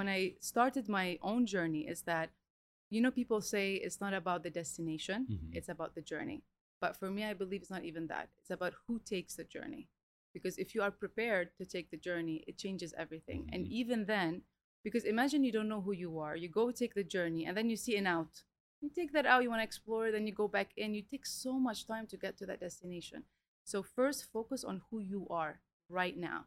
[0.00, 2.30] when I started my own journey is that,
[2.88, 5.54] you know, people say it's not about the destination, Mhm.
[5.58, 6.40] it's about the journey.
[6.80, 8.26] But for me, I believe it's not even that.
[8.38, 9.84] It's about who takes the journey.
[10.32, 13.42] Because if you are prepared to take the journey, it changes everything.
[13.52, 13.70] And Mhm.
[13.80, 14.32] even then,
[14.84, 17.68] because imagine you don't know who you are, you go take the journey, and then
[17.68, 18.34] you see an out.
[18.80, 20.94] You take that out, you want to explore, then you go back in.
[20.94, 23.20] You take so much time to get to that destination.
[23.64, 25.60] So, first, focus on who you are
[25.90, 26.46] right now.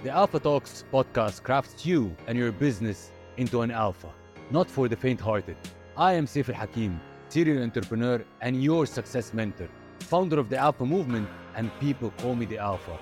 [0.00, 4.08] The Alpha Talks podcast crafts you and your business into an alpha,
[4.48, 5.56] not for the faint hearted.
[5.96, 10.86] I am Saif Al Hakim, serial entrepreneur and your success mentor, founder of the Alpha
[10.86, 12.96] movement, and people call me the Alpha.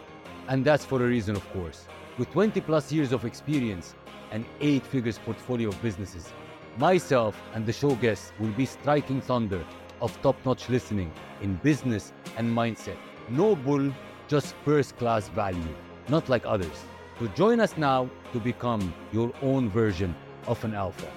[0.48, 1.86] And that's for a reason, of course.
[2.16, 3.94] With 20 plus years of experience
[4.30, 6.32] and eight figures portfolio of businesses,
[6.78, 9.62] myself and the show guests will be striking thunder
[10.00, 12.96] of top notch listening in business and mindset.
[13.28, 13.92] No bull,
[14.28, 15.76] just first class value,
[16.08, 16.84] not like others.
[17.18, 20.14] So join us now to become your own version
[20.46, 21.08] of an alpha.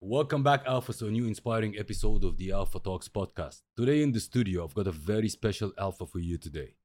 [0.00, 3.60] Welcome back, Alpha, to a new inspiring episode of the Alpha Talks podcast.
[3.76, 6.76] Today in the studio, I've got a very special Alpha for you today.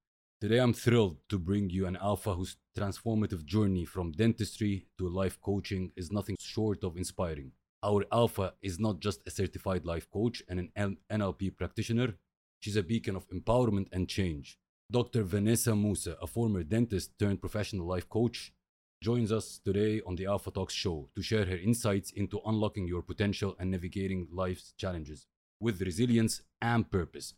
[0.41, 5.39] Today, I'm thrilled to bring you an Alpha whose transformative journey from dentistry to life
[5.39, 7.53] coaching is nothing short of inspiring.
[7.83, 12.13] Our Alpha is not just a certified life coach and an NLP practitioner,
[12.61, 14.57] she's a beacon of empowerment and change.
[14.89, 15.23] Dr.
[15.23, 18.53] Vanessa Moussa, a former dentist turned professional life coach,
[19.01, 23.01] joins us today on the Alpha Talks show to share her insights into unlocking your
[23.01, 25.27] potential and navigating life's challenges
[25.59, 27.33] with resilience and purpose.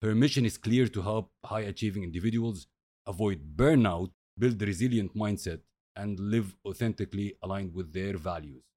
[0.00, 2.68] Her mission is clear to help high achieving individuals
[3.04, 5.62] avoid burnout, build a resilient mindset,
[5.96, 8.67] and live authentically aligned with their values.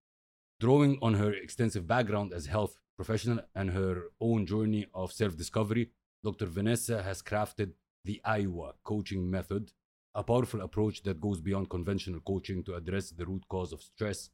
[0.61, 5.89] Drawing on her extensive background as a health professional and her own journey of self-discovery,
[6.23, 6.45] Dr.
[6.45, 7.71] Vanessa has crafted
[8.05, 9.71] the Aywa coaching method,
[10.13, 14.29] a powerful approach that goes beyond conventional coaching to address the root cause of stress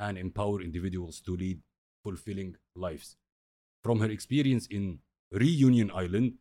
[0.00, 1.60] and empower individuals to lead
[2.02, 3.14] fulfilling lives.
[3.84, 4.98] From her experience in
[5.30, 6.38] Reunion Island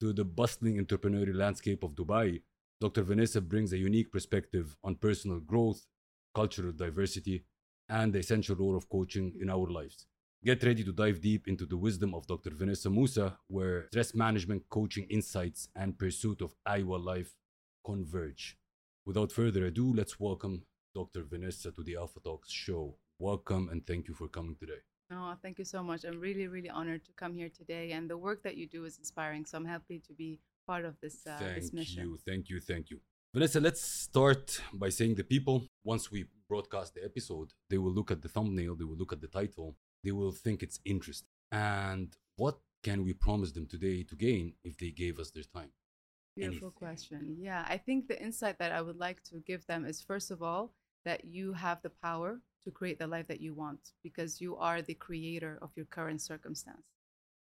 [0.00, 2.42] to the bustling entrepreneurial landscape of Dubai,
[2.80, 3.04] Dr.
[3.04, 5.86] Vanessa brings a unique perspective on personal growth,
[6.34, 7.44] cultural diversity,
[7.88, 10.06] and the essential role of coaching in our lives.
[10.44, 12.50] Get ready to dive deep into the wisdom of Dr.
[12.50, 17.36] Vanessa Moussa, where stress management, coaching insights, and pursuit of Aywa life
[17.84, 18.58] converge.
[19.06, 20.62] Without further ado, let's welcome
[20.94, 21.22] Dr.
[21.22, 22.96] Vanessa to the Alpha Talks show.
[23.18, 24.82] Welcome and thank you for coming today.
[25.12, 26.04] Oh, thank you so much.
[26.04, 27.92] I'm really, really honored to come here today.
[27.92, 29.44] And the work that you do is inspiring.
[29.44, 32.02] So I'm happy to be part of this, uh, this mission.
[32.02, 33.00] thank you, thank you, thank you.
[33.34, 38.10] Vanessa, let's start by saying the people, once we broadcast the episode, they will look
[38.10, 41.30] at the thumbnail, they will look at the title, they will think it's interesting.
[41.50, 45.70] And what can we promise them today to gain if they gave us their time?
[46.36, 46.70] Beautiful anything.
[46.72, 47.36] question.
[47.40, 50.42] Yeah, I think the insight that I would like to give them is first of
[50.42, 50.74] all,
[51.06, 54.82] that you have the power to create the life that you want because you are
[54.82, 56.84] the creator of your current circumstance.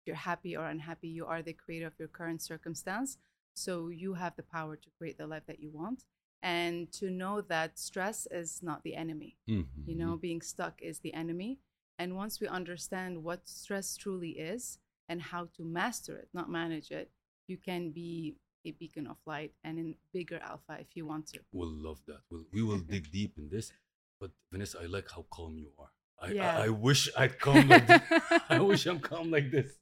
[0.01, 3.19] If you're happy or unhappy, you are the creator of your current circumstance.
[3.55, 6.05] So you have the power to create the life that you want
[6.43, 9.37] and to know that stress is not the enemy.
[9.47, 9.97] You Mhm.
[9.99, 11.61] know, being stuck is the enemy.
[11.99, 14.79] And once we understand what stress truly is
[15.09, 17.11] and how to master it, not manage it,
[17.47, 21.41] you can be a beacon of light and in bigger alpha if you want to.
[21.53, 22.23] We'll love that.
[22.31, 23.73] We'll, we will dig deep in this.
[24.21, 25.91] But Vanessa, I like how calm you are.
[26.19, 26.59] I, Yeah.
[26.59, 28.03] I, I wish I'd come like this.
[28.49, 29.79] I wish I'm calm like this.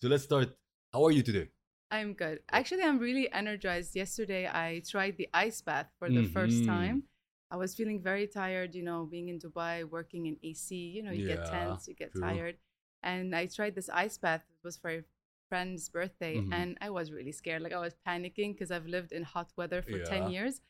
[0.00, 0.56] So let's start.
[0.92, 1.48] How are you today?
[1.90, 2.40] I'm good.
[2.50, 3.96] Actually, I'm really energized.
[3.96, 6.64] Yesterday, I tried the ice bath for the first Mhm.
[6.64, 7.04] time.
[7.50, 11.10] I was feeling very tired, you know, being in Dubai, working in AC, you know,
[11.10, 12.20] you get tense, you get true.
[12.20, 12.58] tired.
[13.02, 14.44] And I tried this ice bath.
[14.48, 15.04] It was for a
[15.48, 16.44] friend's birthday.
[16.44, 16.52] Mhm.
[16.52, 17.62] And I was really scared.
[17.62, 19.98] Like, I was panicking because I've lived in hot weather for Yeah.
[19.98, 20.60] 10 years.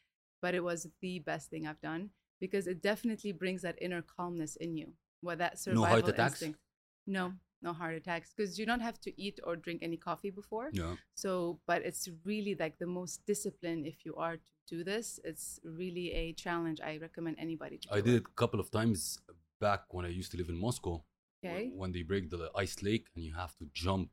[0.41, 2.11] But it was the best thing I've done
[2.41, 4.95] because it definitely brings that inner calmness in you.
[5.21, 6.41] Well, that No survival attacks?
[6.41, 6.61] instinct.
[7.07, 10.71] No, no heart attacks because you don't have to eat or drink any coffee before.
[10.73, 10.95] Yeah.
[11.15, 15.21] So, but it's really like the most discipline if you are to do this.
[15.25, 16.81] It's really a challenge.
[16.81, 19.19] I recommend anybody to do I did it a couple of times
[19.61, 21.03] back when I used to live in Moscow.
[21.45, 21.71] Okay.
[21.75, 24.11] When they break the ice lake and you have to jump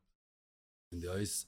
[0.92, 1.46] in the ice,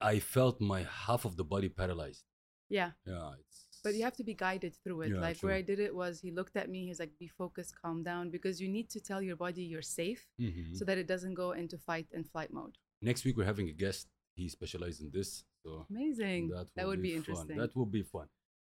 [0.00, 2.24] I felt my half of the body paralyzed.
[2.68, 2.90] Yeah.
[3.06, 3.71] Yeah, it's.
[3.84, 5.12] But you have to be guided through it.
[5.12, 5.54] Yeah, like where.
[5.54, 8.60] I did it was he looked at me, he's like, be focused, calm down, because
[8.60, 10.76] you need to tell your body you're safe Mhm.
[10.76, 12.78] so that it doesn't go into fight and flight mode.
[13.00, 14.08] Next week we're having a guest.
[14.36, 16.48] He specializes in this, so Amazing.
[16.50, 17.18] that, That, would be, fun.
[17.18, 17.56] interesting.
[17.58, 18.28] That would be fun.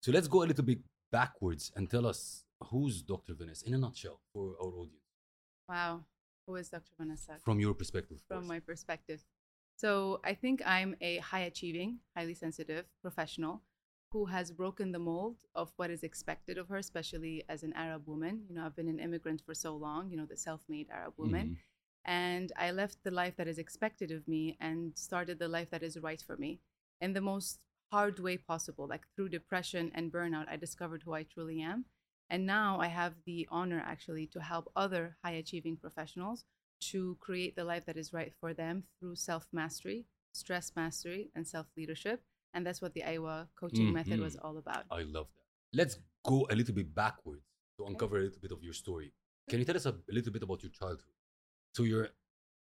[0.02, 0.80] So let's go a little bit
[1.12, 3.34] backwards and tell us who's Dr.
[3.36, 5.02] Vanessa in a nutshell for our audience
[5.70, 6.06] Wow.
[6.48, 6.94] Who is Dr.
[6.98, 7.40] Vanessa?
[7.44, 8.22] from your perspective?
[8.28, 9.24] From my perspective.
[9.78, 13.64] So I think I'm a high achieving, highly sensitive professional
[14.16, 18.08] who has broken the mold of what is expected of her, especially as an Arab
[18.08, 18.46] woman.
[18.48, 21.16] You know, I've been an immigrant for so long, you know, the self made Arab
[21.18, 21.52] woman.
[21.52, 21.58] Mhm.
[22.06, 25.84] And I left the life that is expected of me and started the life that
[25.84, 26.62] is right for me
[27.02, 27.60] in the most
[27.92, 28.88] hard way possible.
[28.88, 31.86] Like through depression and burnout, I discovered who I truly am.
[32.30, 36.46] And now I have the honor actually to help other high achieving professionals
[36.92, 41.46] to create the life that is right for them through self mastery, stress mastery, and
[41.46, 42.24] self leadership.
[42.56, 44.46] And that's what the Aywa coaching method was Mhm.
[44.46, 44.86] all about.
[44.90, 45.46] I love that.
[45.74, 47.44] Let's go a little bit backwards
[47.78, 47.92] to Okay.
[47.94, 49.14] uncover a little bit of your story.
[49.50, 51.14] Can you tell us a, a little bit about your childhood?
[51.74, 52.10] So you're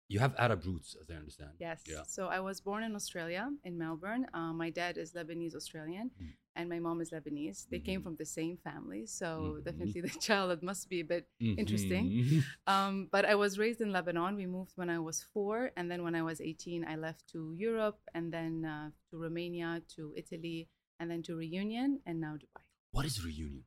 [0.09, 1.51] you have Arab roots, as I understand.
[1.59, 1.81] Yes.
[1.85, 2.03] Yeah.
[2.07, 4.25] So I was born in Australia, in Melbourne.
[4.33, 6.33] Uh, my dad is Lebanese Australian, Mm.
[6.55, 7.67] and my mom is Lebanese.
[7.69, 8.03] They came Mhm.
[8.05, 9.27] from the same family, so
[9.59, 9.63] Mhm.
[9.67, 11.25] definitely the childhood must be a bit.
[11.39, 12.05] Interesting.
[12.09, 12.43] Mhm.
[12.73, 14.35] Um, but I was raised in Lebanon.
[14.35, 17.39] We moved when I was four, and then when I was 18, I left to
[17.67, 20.69] Europe, and then uh, to Romania, to Italy,
[20.99, 22.63] and then to Reunion, and now Dubai.
[22.95, 23.65] What is reunion?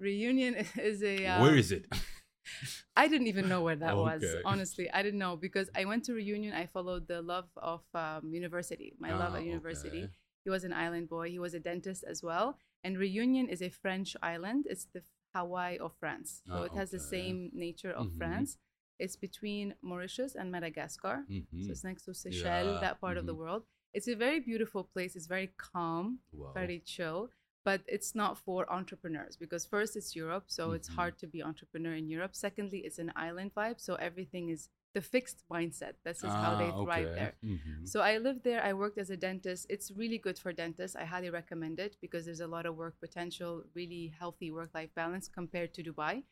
[0.00, 0.54] Reunion
[0.90, 1.14] is a.
[1.26, 1.84] Uh, Where is it?
[2.96, 4.22] I didn't even know where that was.
[4.44, 6.54] Honestly, I didn't know because I went to Reunion.
[6.54, 8.94] I followed the love of um, university.
[8.98, 10.04] My love Ah, at university.
[10.04, 10.12] okay.
[10.44, 11.30] He was an island boy.
[11.30, 12.58] He was a dentist as well.
[12.84, 14.66] And Reunion is a French island.
[14.68, 15.02] It's the
[15.34, 16.42] Hawaii of France.
[16.46, 18.18] So Ah, it has the same nature of Mhm.
[18.18, 18.58] France.
[18.98, 21.24] It's between Mauritius and Madagascar.
[21.28, 21.64] Mhm.
[21.64, 23.38] So it's next to Seychelles, Yeah, that part of the mhm.
[23.38, 23.66] world.
[23.92, 25.16] It's a very beautiful place.
[25.16, 26.52] It's very calm Wow.
[26.52, 27.30] very chill
[27.64, 30.94] but it's not for entrepreneurs because first it's europe so it's Mhm.
[30.96, 35.00] hard to be entrepreneur in europe secondly it's an island vibe so everything is the
[35.00, 37.14] fixed mindset this is how they Ah, thrive okay.
[37.16, 37.92] there Mhm.
[37.92, 41.04] so i lived there i worked as a dentist it's really good for dentists i
[41.04, 45.72] highly recommend it because there's a lot of work potential really healthy work-life balance compared
[45.74, 46.22] to dubai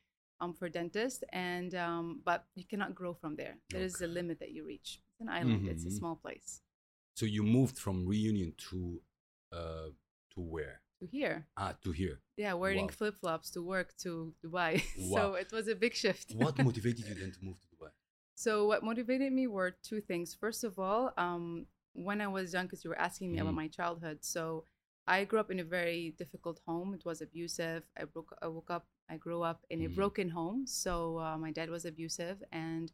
[0.40, 4.38] um, for dentists and um, but you cannot grow from there there is a limit
[4.40, 5.98] that you reach it's an island it's a Mhm.
[5.98, 6.62] small place
[7.14, 9.02] So you moved from reunion to
[9.52, 9.90] uh
[10.34, 10.81] to where?
[11.02, 12.16] To here Ah, to here.
[12.44, 12.96] Yeah, wearing Wow.
[12.98, 14.10] flip flops to work to
[14.42, 14.72] Dubai.
[15.12, 15.16] Wow.
[15.16, 16.26] so it was a big shift.
[16.42, 17.90] What motivated you then to move to Dubai?
[18.44, 20.28] so what motivated me were two things.
[20.44, 21.66] First of all, um,
[22.08, 23.62] when I was young, because you were asking me about Mhm.
[23.64, 24.18] my childhood.
[24.34, 24.42] So
[25.16, 26.88] I grew up in a very difficult home.
[26.98, 27.82] It was abusive.
[28.00, 28.30] I broke.
[28.44, 28.84] I woke up.
[29.14, 29.94] I grew up in a Mhm.
[30.00, 30.60] broken home.
[30.84, 30.92] So
[31.26, 32.86] uh, my dad was abusive, and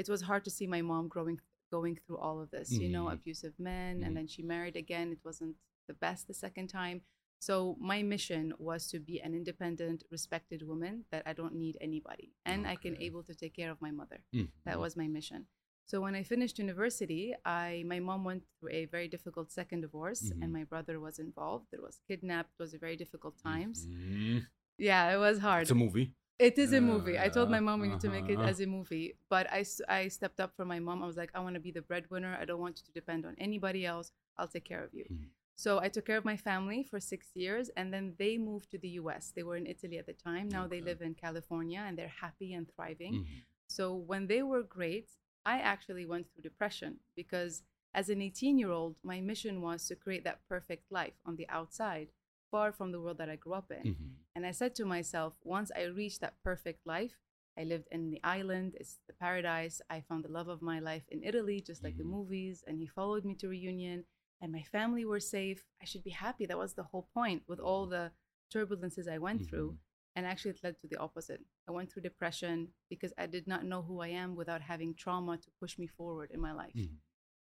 [0.00, 1.38] it was hard to see my mom growing
[1.76, 2.68] going through all of this.
[2.82, 3.16] You know, Mhm.
[3.18, 5.06] abusive men, and then she married again.
[5.16, 5.54] It wasn't
[5.90, 6.98] the best the second time.
[7.40, 12.32] So my mission was to be an independent, respected woman that I don't need anybody,
[12.44, 14.24] and I can able to take care of my mother.
[14.34, 14.48] Mhm.
[14.64, 15.46] That was my mission.
[15.86, 20.22] So when I finished university, I my mom went through a very difficult second divorce,
[20.22, 20.42] Mhm.
[20.42, 21.66] and my brother was involved.
[21.70, 22.52] There was kidnapped.
[22.58, 23.86] It was a very difficult times.
[23.86, 24.46] Mhm.
[24.76, 25.62] Yeah, it was hard.
[25.62, 26.14] It's a movie.
[26.38, 27.18] It is a movie.
[27.18, 28.48] I told my mom we need to make it uh-huh.
[28.52, 29.14] as a movie.
[29.28, 31.02] But I, I stepped up for my mom.
[31.02, 32.36] I was like, I want to be the breadwinner.
[32.40, 34.12] I don't want you to depend on anybody else.
[34.36, 35.06] I'll take care of you.
[35.10, 35.30] Mhm.
[35.64, 38.78] So I took care of my family for six years, and then they moved to
[38.78, 39.32] the U.S.
[39.34, 40.48] They were in Italy at the time.
[40.48, 43.14] Now they live in California, and they're happy and thriving.
[43.14, 43.26] Mhm.
[43.66, 45.08] So when they were great,
[45.44, 49.96] I actually went through depression because as an 18 year old, my mission was to
[49.96, 52.08] create that perfect life on the outside,
[52.52, 53.84] far from the world that I grew up in.
[53.94, 54.10] Mhm.
[54.36, 57.16] And I said to myself, once I reach that perfect life,
[57.60, 59.82] I lived in the island, it's the paradise.
[59.90, 61.98] I found the love of my life in Italy, just like Mhm.
[61.98, 62.62] the movies.
[62.68, 64.04] And he followed me to reunion,
[64.40, 65.64] and my family were safe.
[65.80, 66.46] I should be happy.
[66.46, 68.12] That was the whole point with all the
[68.54, 69.72] turbulences I went through.
[69.72, 69.78] Mhm.
[70.16, 71.40] And actually, it led to the opposite.
[71.68, 75.36] I went through depression because I did not know who I am without having trauma
[75.38, 76.74] to push me forward in my life.
[76.74, 76.98] Mhm.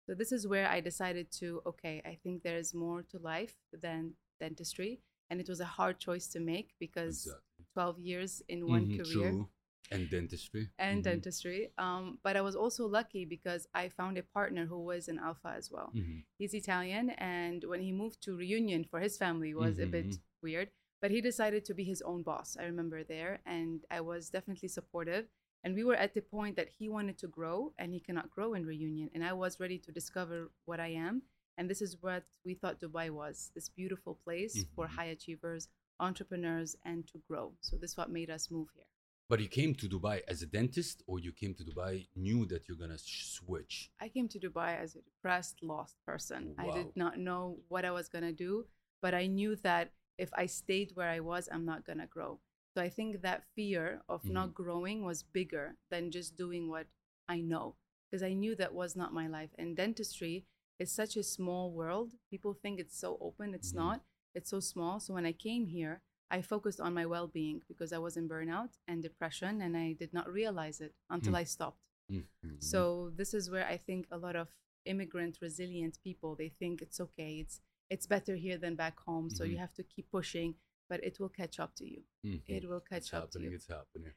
[0.06, 3.58] So this is where I decided to, okay, I think there is more to life
[3.72, 5.02] than dentistry.
[5.30, 7.66] And it was a hard choice to make because Exactly.
[7.74, 9.50] 12 years in one Mhm, career True.
[9.92, 10.70] And dentistry.
[10.80, 11.04] and Mhm.
[11.04, 11.72] dentistry.
[11.78, 15.50] Um, but I was also lucky because I found a partner who was an alpha
[15.56, 15.92] as well.
[15.94, 16.26] Mhm.
[16.40, 20.22] He's Italian, and when he moved to Reunion for his family was a bit Mhm.
[20.42, 20.72] weird.
[21.02, 22.56] But he decided to be his own boss.
[22.58, 25.28] I remember there, and I was definitely supportive.
[25.64, 28.54] And we were at the point that he wanted to grow, and he cannot grow
[28.54, 31.24] in Reunion, and I was ready to discover what I am.
[31.58, 34.96] And this is what we thought Dubai was: this beautiful place for Mhm.
[34.96, 37.56] high achievers, entrepreneurs, and to grow.
[37.62, 38.88] So this is what made us move here.
[39.34, 42.68] But you came to Dubai as a dentist, or you came to Dubai knew that
[42.68, 43.90] you're gonna switch.
[44.00, 46.54] I came to Dubai as a depressed, lost person.
[46.60, 48.68] I did not know what I was to do,
[49.02, 52.42] but I knew that if I stayed where I was, I'm not to grow.
[52.76, 54.34] So I think that fear of Mhm.
[54.38, 56.86] not growing was bigger than just doing what
[57.28, 57.76] I know
[58.06, 59.50] because I knew that was not my life.
[59.58, 60.46] And dentistry
[60.78, 62.10] is such a small world.
[62.30, 63.82] People think it's so open, it's Mhm.
[63.84, 64.06] not.
[64.36, 65.00] It's so small.
[65.00, 66.04] So when I came here,
[66.38, 69.88] I focused on my well being because I was in burnout and depression, and I
[70.02, 71.42] did not realize it until Mm.
[71.42, 71.84] I stopped.
[72.10, 72.62] Mhm.
[72.72, 72.80] So
[73.20, 74.48] this is where I think a lot of
[74.94, 77.62] immigrant resilient people they think it's okay, it's
[77.94, 79.28] it's better here than back home.
[79.38, 79.66] So you Mhm.
[79.66, 80.50] have to keep pushing,
[80.90, 82.02] but it will catch up to you.
[82.24, 82.44] Mhm.
[82.58, 83.52] It will catch it's up to happening.
[83.52, 83.56] you.
[83.58, 84.14] It's happening.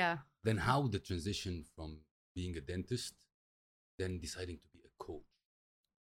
[0.00, 0.16] Yeah.
[0.46, 1.90] Then how the transition from
[2.38, 3.14] being a dentist,
[3.98, 5.26] then deciding to be a coach.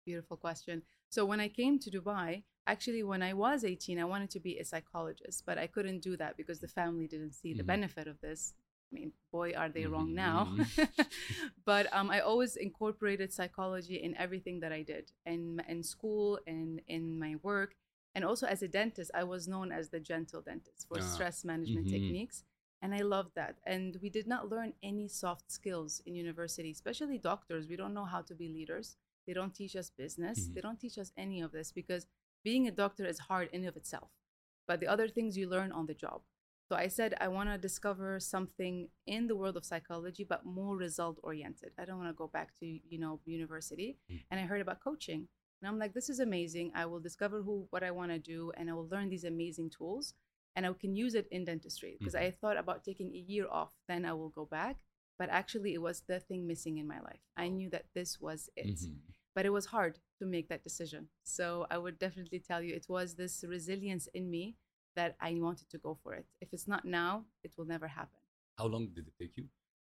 [0.04, 0.76] Beautiful question.
[1.08, 4.58] So when I came to Dubai, actually when I was 18, I wanted to be
[4.58, 7.64] a psychologist, but I couldn't do that because the family didn't see the Mhm.
[7.64, 8.54] benefit of this.
[8.92, 10.50] I mean, boy, are they Mhm, wrong now.
[10.50, 10.70] mhm.
[11.64, 16.80] but um, I always incorporated psychology in everything that I did, in in school and
[16.87, 17.75] in my work,
[18.14, 21.44] and also as a dentist, I was known as the gentle dentist for Ah, stress
[21.44, 21.88] management mhm.
[21.88, 22.44] techniques,
[22.82, 23.56] and I loved that.
[23.64, 27.68] And we did not learn any soft skills in university, especially doctors.
[27.68, 28.96] We don't know how to be leaders.
[29.26, 30.49] They don't teach us business.
[30.49, 30.54] Mhm.
[30.54, 32.06] They don't teach us any of this because
[32.46, 34.10] being a doctor is hard in of itself.
[34.68, 36.18] But the other things you learn on the job.
[36.68, 38.76] So I said I want to discover something
[39.14, 41.72] in the world of psychology, but more result oriented.
[41.78, 43.90] I don't want to go back to you know university.
[44.10, 44.20] Mm.
[44.30, 45.22] And I heard about coaching,
[45.58, 46.66] and I'm like, this is amazing.
[46.82, 49.68] I will discover who what I want to do, and I will learn these amazing
[49.78, 50.14] tools,
[50.54, 52.24] and I can use it in dentistry because Mhm.
[52.26, 54.76] I thought about taking a year off, then I will go back.
[55.20, 57.22] But actually, it was the thing missing in my life.
[57.44, 58.98] I knew that this was it Mhm.
[59.36, 61.08] but it was hard to make that decision.
[61.25, 64.56] So I would definitely tell you it was this resilience in me
[64.94, 66.26] that I wanted to go for it.
[66.40, 68.18] If it's not now, it will never happen.
[68.58, 69.44] How long did it take you?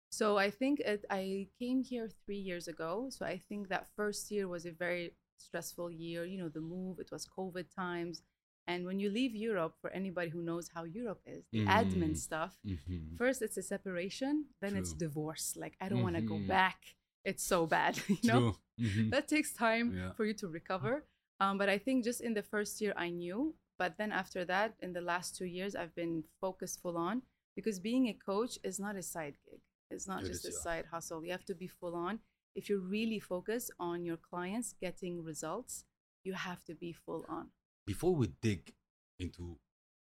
[0.09, 3.07] So I think it, I came here three years ago.
[3.09, 6.25] So I think that first year was a very stressful year.
[6.25, 8.21] You know, the move, it was COVID times.
[8.67, 11.67] And when you leave Europe, for anybody who knows how Europe is, the Mm.
[11.67, 13.17] admin stuff, Mhm.
[13.17, 15.55] first it's a separation, then it's divorce.
[15.55, 16.95] Like, I don't want to go back.
[17.25, 18.55] It's so bad, you know?
[18.79, 19.09] Mhm.
[19.11, 20.11] that takes time Yeah.
[20.13, 21.05] for you to recover.
[21.39, 23.55] Um, but I think just in the first year, I knew.
[23.77, 27.23] But then after that, in the last two years, I've been focused full on
[27.57, 29.59] because being a coach is not a side gig.
[29.89, 30.63] It's not It just a yeah.
[30.65, 31.25] side hustle.
[31.25, 32.19] You have to be full on.
[32.55, 35.83] If you're really focused on your clients getting results,
[36.23, 37.51] you have to be full on.
[37.85, 38.73] Before we dig
[39.19, 39.59] into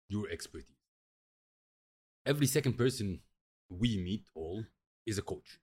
[0.10, 0.84] your expertise,
[2.26, 3.22] every second person
[3.70, 4.66] we meet all
[5.06, 5.60] is a coach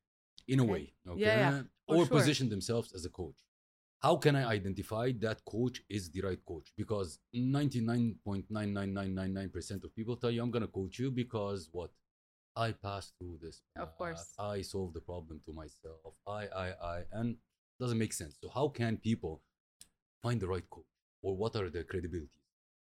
[0.48, 0.72] in a Okay.
[0.72, 1.20] way okay?
[1.24, 2.18] Yeah, yeah, or sure.
[2.18, 3.36] position themselves as a coach.
[4.06, 6.72] How can i identify that coach is the right coach?
[6.76, 11.90] Because 99.99999% of people tell you i'm going to coach you because what?
[12.56, 14.34] I passed through this Of course.
[14.38, 16.14] i solved the problem to myself.
[16.26, 17.36] I i i and
[17.80, 18.36] doesn't make sense.
[18.42, 19.42] So how can people
[20.22, 20.92] find the right coach?
[21.22, 22.44] Or what are the credibilities?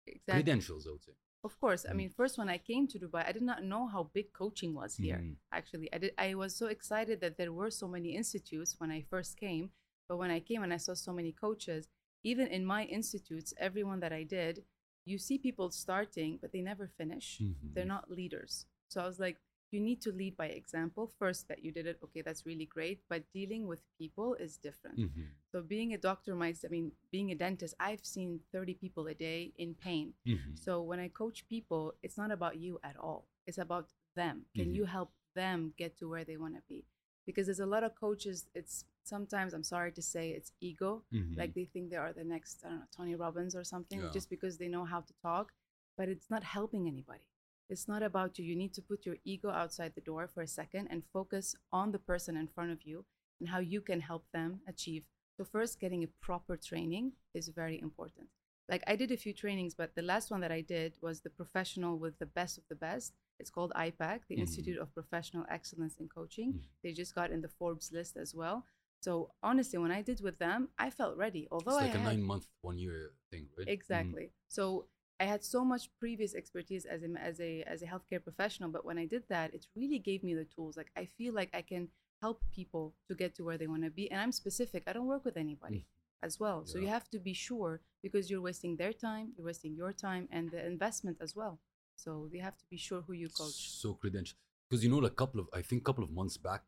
[0.07, 0.33] Exactly.
[0.33, 1.85] credentials i would say Of course.
[1.85, 1.95] I Mm.
[1.95, 4.97] mean, first when I came to Dubai, I did not know how big coaching was
[4.97, 5.19] here.
[5.19, 5.37] Mhm.
[5.51, 6.13] Actually, I did.
[6.17, 9.71] I was so excited that there were so many institutes when I first came.
[10.07, 11.87] But when I came and I saw so many coaches,
[12.23, 14.65] even in my institutes, everyone that I did,
[15.05, 17.39] you see people starting, but they never finish.
[17.39, 17.73] Mhm.
[17.73, 18.65] They're not leaders.
[18.89, 19.37] So I was like,
[19.71, 21.07] you need to lead by example.
[21.19, 21.99] First, that you did it.
[22.03, 23.01] Okay, that's really great.
[23.09, 24.97] But dealing with people is different.
[24.99, 25.27] Mhm.
[25.51, 29.13] So being a doctor might, I mean, being a dentist, I've seen 30 people a
[29.13, 30.13] day in pain.
[30.25, 30.57] Mhm.
[30.57, 33.27] So when I coach people, it's not about you at all.
[33.45, 34.45] It's about them.
[34.55, 34.75] Can Mhm.
[34.75, 36.85] you help them get to where they want to be?
[37.25, 41.03] Because there's a lot of coaches, it's sometimes, I'm sorry to say, it's ego.
[41.11, 41.37] Mhm.
[41.37, 44.09] Like they think they are the next, I don't know, Tony Robbins or something, Yeah.
[44.11, 45.53] just because they know how to talk,
[45.95, 47.25] but it's not helping anybody.
[47.69, 48.45] It's not about you.
[48.45, 51.91] You need to put your ego outside the door for a second and focus on
[51.91, 53.05] the person in front of you
[53.39, 55.03] and how you can help them achieve.
[55.37, 58.27] So, first, getting a proper training is very important.
[58.67, 61.29] Like, I did a few trainings, but the last one that I did was the
[61.29, 63.13] professional with the best of the best.
[63.39, 64.39] It's called iPEC, the Mhm.
[64.39, 66.53] Institute of Professional Excellence in Coaching.
[66.53, 66.63] Mhm.
[66.83, 68.65] They just got in the Forbes list as well.
[69.01, 71.47] So, honestly, when I did with them, I felt ready.
[71.51, 73.65] Although it's like I a had- nine month, one year thing, right?
[73.67, 73.71] Mhm.
[73.71, 74.33] Exactly.
[74.49, 78.69] So I had so much previous expertise as a as a as a healthcare professional,
[78.69, 80.77] but when I did that, it really gave me the tools.
[80.77, 81.89] Like I feel like I can
[82.21, 84.83] help people to get to where they want to be, and I'm specific.
[84.87, 86.25] I don't work with anybody mm.
[86.27, 86.65] as well.
[86.65, 90.27] So you have to be sure because you're wasting their time, you're wasting your time,
[90.31, 91.59] and the investment as well.
[91.95, 93.59] So you have to be sure who you coach.
[93.81, 94.37] So credential,
[94.69, 96.63] because you know, like a couple of, I think, a couple of months back,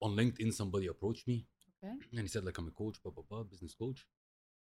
[0.00, 1.46] on LinkedIn, somebody approached me
[1.82, 1.94] Okay.
[2.12, 4.06] and he said, like, I'm a coach, blah blah blah, business coach,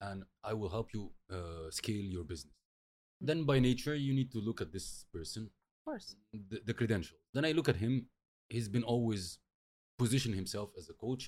[0.08, 1.04] and I will help you
[1.38, 2.54] uh, scale your business.
[2.56, 3.26] Mm-hmm.
[3.30, 6.08] Then, by nature, you need to look at this person, Of course.
[6.52, 7.22] the, the credentials.
[7.36, 7.94] Then I look at him.
[8.56, 9.40] He's been always
[10.04, 11.24] positioned himself as a coach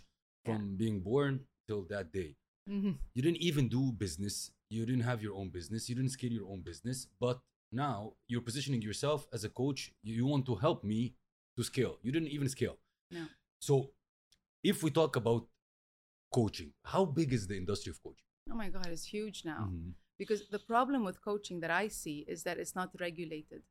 [0.46, 0.56] Yeah.
[0.58, 1.34] from being born
[1.68, 2.32] till that day.
[2.74, 4.36] hmm you didn't even do business
[4.76, 7.38] you didn't have your own business you didn't scale your own business but
[7.86, 7.98] now
[8.30, 11.00] you're positioning yourself as a coach you, you want to help me
[11.58, 12.78] to scale you didn't even scale
[13.18, 13.24] No.
[13.68, 13.74] so
[14.72, 15.44] if we talk about
[16.38, 19.72] coaching how big is the industry of coaching Oh my God, it's huge now.
[19.74, 19.94] Mhm.
[20.18, 23.62] because the problem with coaching that I see is that it's not regulated.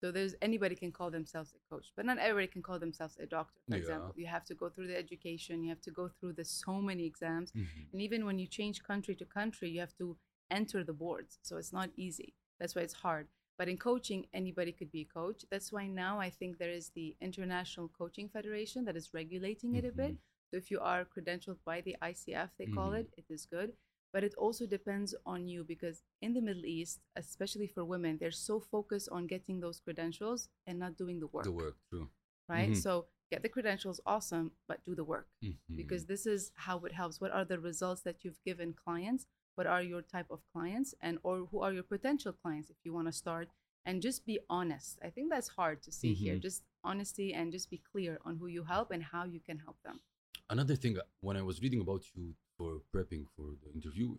[0.00, 3.26] So there's anybody can call themselves a coach, but not everybody can call themselves a
[3.26, 3.60] doctor.
[3.66, 3.80] For Yeah.
[3.80, 6.80] example, you have to go through the education, you have to go through the so
[6.80, 7.88] many exams, Mhm.
[7.92, 10.16] and even when you change country to country, you have to
[10.48, 11.40] enter the boards.
[11.42, 12.34] So it's not easy.
[12.58, 13.26] That's why it's hard.
[13.58, 15.44] But in coaching, anybody could be a coach.
[15.50, 19.84] That's why now I think there is the International Coaching Federation that is regulating it
[19.84, 20.16] a bit.
[20.50, 23.00] So if you are credentialed by the ICF, they call Mhm.
[23.00, 23.76] it, it is good.
[24.12, 28.30] But it also depends on you because in the Middle East, especially for women, they're
[28.32, 31.44] so focused on getting those credentials and not doing the work.
[31.44, 32.08] The work, true.
[32.48, 32.70] Right?
[32.70, 32.76] Mhm.
[32.76, 35.76] So get the credentials, awesome, but do the work Mhm.
[35.76, 39.26] because this is how it helps what are the results that you've given clients
[39.56, 42.92] what are your type of clients and or who are your potential clients if you
[42.92, 43.48] want to start
[43.84, 46.42] and just be honest i think that's hard to see here Mhm.
[46.42, 49.80] just honesty and just be clear on who you help and how you can help
[49.82, 50.00] them
[50.48, 54.18] Another thing, when I was reading about you for prepping for the interview,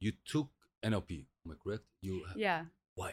[0.00, 0.48] you took
[0.82, 1.26] NLP.
[1.44, 1.84] Am I correct?
[2.00, 2.64] You ha- yeah
[2.94, 3.12] why?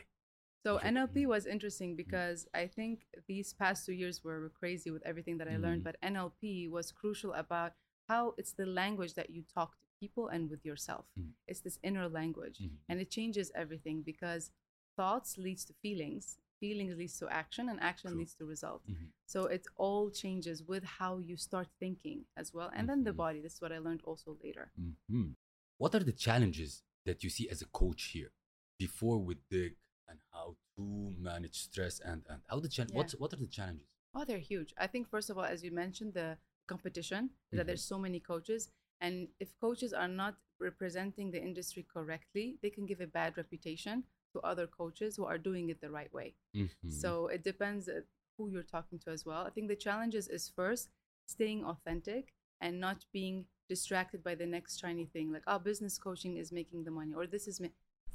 [0.66, 1.28] so nlp Mhm.
[1.28, 5.58] was interesting because i think these past two years were crazy with everything that i
[5.58, 5.88] learned Mhm.
[5.88, 7.74] but nlp was crucial about
[8.08, 11.34] how it's the language that you talk to people and with yourself Mhm.
[11.50, 14.52] it's this inner language and it changes everything because
[14.96, 18.20] thoughts leads to feelings feelings leads to action and action True.
[18.20, 19.08] leads to result Mhm.
[19.26, 23.18] so it all changes with how you start thinking as well and then the Mhm.
[23.24, 25.36] body this is what i learned also later Mhm.
[25.78, 28.32] What are the challenges that you see as a coach here
[28.78, 29.76] before we dig
[30.10, 30.84] and how to
[31.30, 32.92] manage stress and and how the challenge?
[32.94, 32.98] Yeah.
[33.00, 33.88] What's what are the challenges?
[34.16, 36.30] oh they're huge i think first of all as you mentioned the
[36.74, 37.68] competition that Mhm.
[37.68, 38.62] there's so many coaches
[39.06, 43.96] and if coaches are not representing the industry correctly they can give a bad reputation
[44.34, 46.92] to other coaches who are doing it the right way Mhm.
[47.02, 48.02] So it depends uh,
[48.38, 49.44] who you're talking to as well.
[49.46, 50.90] I think the challenges is first
[51.26, 56.38] staying authentic and not being distracted by the next shiny thing like oh business coaching
[56.38, 57.70] is making the money or this is ma-.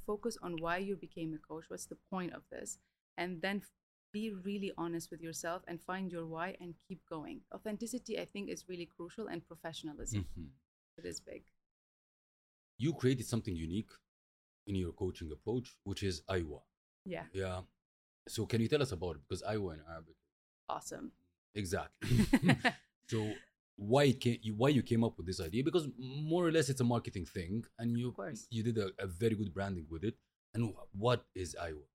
[0.07, 2.79] focus on why you became a coach what's the point of this
[3.17, 3.73] and then f-
[4.13, 8.49] be really honest with yourself and find your why and keep going authenticity i think
[8.49, 10.49] is really crucial and professionalism Mhm.
[10.99, 11.43] it is big
[12.77, 13.91] you created something unique
[14.69, 16.61] in your coaching approach, which is Aywa.
[17.05, 17.61] yeah Yeah.
[18.29, 19.23] So can you tell us about it?
[19.27, 20.17] Because Aywa in Arabic,
[20.69, 21.13] awesome
[21.55, 22.27] exactly.
[23.13, 23.19] so
[23.77, 25.65] why it came, you- why you came up with this idea?
[25.65, 28.15] Because more or less it's a marketing thing, and you
[28.51, 30.17] you did a, a very good branding with it.
[30.55, 31.87] And what is Aywa?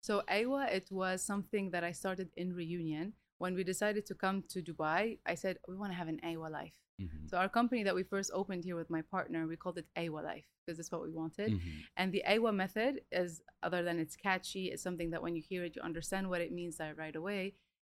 [0.00, 3.12] So Aywa, it was something that I started in reunion.
[3.42, 6.48] When we decided to come to Dubai, I said we want to have an Aywa
[6.60, 6.78] life.
[7.04, 7.28] Mhm.
[7.28, 10.22] So our company that we first opened here with my partner, we called it Aywa
[10.32, 11.50] Life because that's what we wanted.
[11.52, 11.72] Mhm.
[11.98, 15.62] And the Aywa method is, other than it's catchy, it's something that when you hear
[15.64, 17.42] it, you understand what it means right away.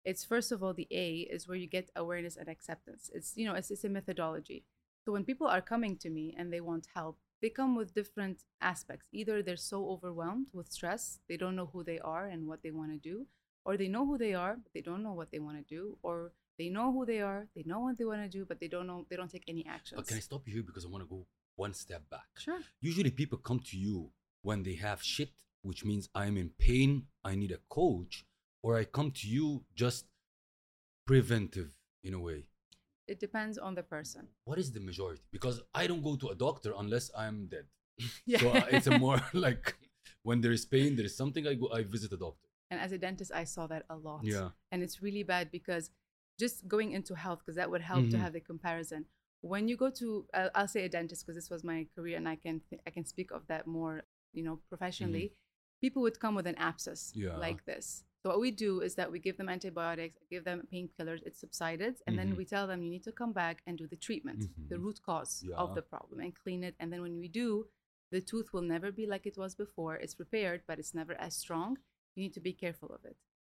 [0.09, 3.03] It's first of all the A is where you get awareness and acceptance.
[3.17, 4.59] It's you know it's, it's a methodology.
[5.03, 8.37] So when people are coming to me and they want help, they come with different
[8.73, 9.05] aspects.
[9.19, 12.73] Either they're so overwhelmed with stress, they don't know who they are and what they
[12.79, 13.17] want to do,
[13.65, 15.97] or they know who they are, but they don't know what they want to do,
[16.03, 18.67] or they know who they are, they know what they want to do, but they
[18.67, 19.97] don't know they don't take any actions.
[19.97, 22.27] But can I stop you here because I want to go one step back?
[22.37, 22.59] Sure.
[22.81, 24.09] Usually people come to you
[24.41, 28.25] when they have shit, which means I'm in pain, I need a coach,
[28.61, 30.05] or I come to you just
[31.05, 31.71] preventive
[32.03, 32.45] in a way.
[33.07, 34.27] It depends on the person.
[34.45, 35.23] What is the majority?
[35.31, 37.65] Because I don't go to a doctor unless I'm dead.
[38.25, 38.39] Yeah.
[38.39, 39.75] So uh, it's a more like
[40.23, 42.47] when there is pain, there is something I go, I visit a doctor.
[42.73, 44.21] And as a dentist, I saw that a lot.
[44.23, 44.49] Yeah.
[44.71, 45.91] And it's really bad because
[46.39, 48.23] just going into health, because that would help to Mhm.
[48.23, 49.05] have the comparison.
[49.41, 52.27] When you go to, uh, I'll say a dentist because this was my career, and
[52.27, 53.95] I can th- I can speak of that more,
[54.37, 55.33] you know, professionally.
[55.81, 57.35] People would come with an abscess Yeah.
[57.37, 58.05] like this.
[58.21, 61.95] So what we do is that we give them antibiotics, give them painkillers, it subsided,
[62.07, 62.19] and Mhm.
[62.19, 64.83] then we tell them you need to come back and do the treatment, the Mhm.
[64.85, 65.57] root cause Yeah.
[65.57, 66.75] of the problem, and clean it.
[66.79, 67.67] And then when we do,
[68.11, 69.95] the tooth will never be like it was before.
[69.97, 71.79] It's repaired, but it's never as strong.
[72.15, 73.15] You need to be careful of it.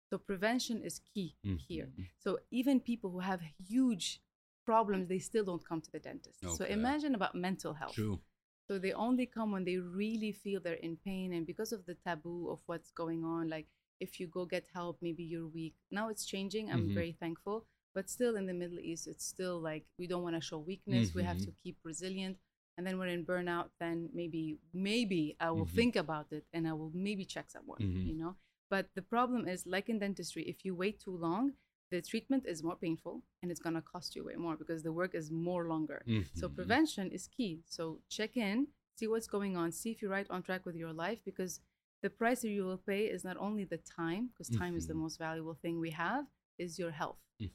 [0.09, 1.35] So prevention is key
[1.67, 1.89] here.
[1.97, 2.05] Mhm.
[2.19, 4.21] So even people who have huge
[4.65, 6.39] problems, they still don't come to the dentist.
[6.41, 7.93] So imagine about mental health.
[7.93, 8.19] True.
[8.67, 11.95] So they only come when they really feel they're in pain and because of the
[11.95, 13.67] taboo of what's going on, like
[13.99, 15.75] if you go get help, maybe you're weak.
[15.91, 16.71] Now it's changing.
[16.71, 16.93] I'm Mhm.
[16.93, 17.65] very thankful.
[17.93, 21.13] But still in the Middle East, it's still like we don't want to show weakness.
[21.13, 21.45] We have Mhm.
[21.45, 22.37] to keep resilient.
[22.77, 25.75] And then when in burnout, then maybe maybe I will Mhm.
[25.75, 28.07] think about it and I will maybe check someone, Mhm.
[28.07, 28.35] you know?
[28.69, 31.53] But the problem is like in dentistry, if you wait too long,
[31.91, 35.13] the treatment is more painful and it's gonna cost you way more because the work
[35.15, 36.05] is more longer.
[36.33, 36.55] So Mhm.
[36.55, 37.61] prevention is key.
[37.65, 40.93] So check in, see what's going on, see if you're right on track with your
[40.93, 41.61] life because
[42.01, 44.93] the price that you will pay is not only the time, because time is the
[44.93, 44.99] Mhm.
[45.01, 46.25] most valuable thing we have,
[46.57, 47.17] is your health.
[47.39, 47.51] Mhm.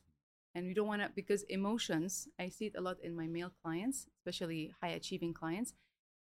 [0.54, 3.50] And we don't want to because emotions, I see it a lot in my male
[3.62, 5.74] clients, especially high achieving clients.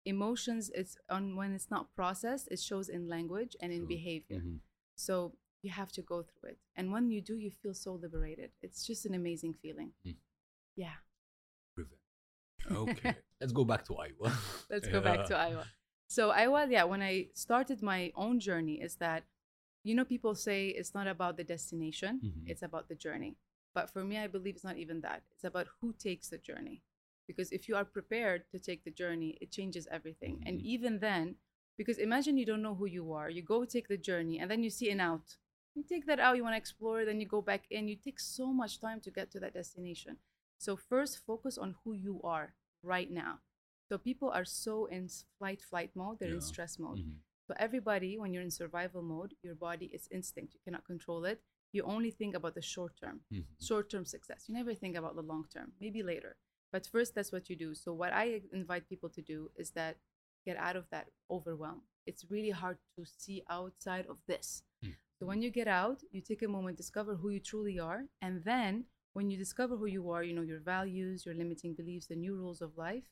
[0.06, 4.60] emotions it's on when it's not processed it shows in language and in behavior Mhm.
[4.96, 5.32] So
[5.62, 8.86] you have to go through it and when you do you feel so liberated it's
[8.86, 10.14] just an amazing feeling Mm.
[10.76, 10.98] yeah
[11.76, 12.00] Revenge.
[12.70, 13.14] Okay.
[13.40, 14.32] Let's go back to Aywa.
[14.70, 15.64] let's go back to aywa
[16.08, 19.24] so aywa yeah when i started my own journey is that
[19.84, 22.42] you know people say it's not about the destination Mhm.
[22.50, 23.36] it's about the journey
[23.74, 26.82] but for me i believe it's not even that it's about who takes the journey
[27.26, 30.64] because if you are prepared to take the journey it changes everything and Mhm.
[30.74, 31.36] even then
[31.76, 34.62] because imagine you don't know who you are you go take the journey and then
[34.62, 35.36] you see an out
[35.74, 38.18] you take that out you want to explore then you go back in you take
[38.18, 40.16] so much time to get to that destination
[40.58, 43.38] so first focus on who you are right now
[43.88, 45.08] so people are so in
[45.38, 47.18] flight flight mode they're in stress mode Mhm.
[47.48, 50.52] so everybody, when you're in survival mode, your body is instinct.
[50.54, 51.40] You cannot control it.
[51.70, 53.44] You only think about the short term, Mhm.
[53.60, 54.48] short term success.
[54.48, 55.72] You never think about the long term.
[55.80, 56.36] Maybe later,
[56.72, 57.72] but first that's what you do.
[57.74, 59.96] So what I invite people to do is that
[60.46, 61.82] get out of that overwhelm.
[62.06, 64.62] It's really hard to see outside of this.
[64.84, 64.94] Mm.
[65.18, 68.44] So when you get out, you take a moment, discover who you truly are, and
[68.44, 72.16] then when you discover who you are, you know your values, your limiting beliefs, the
[72.16, 73.04] new rules of life,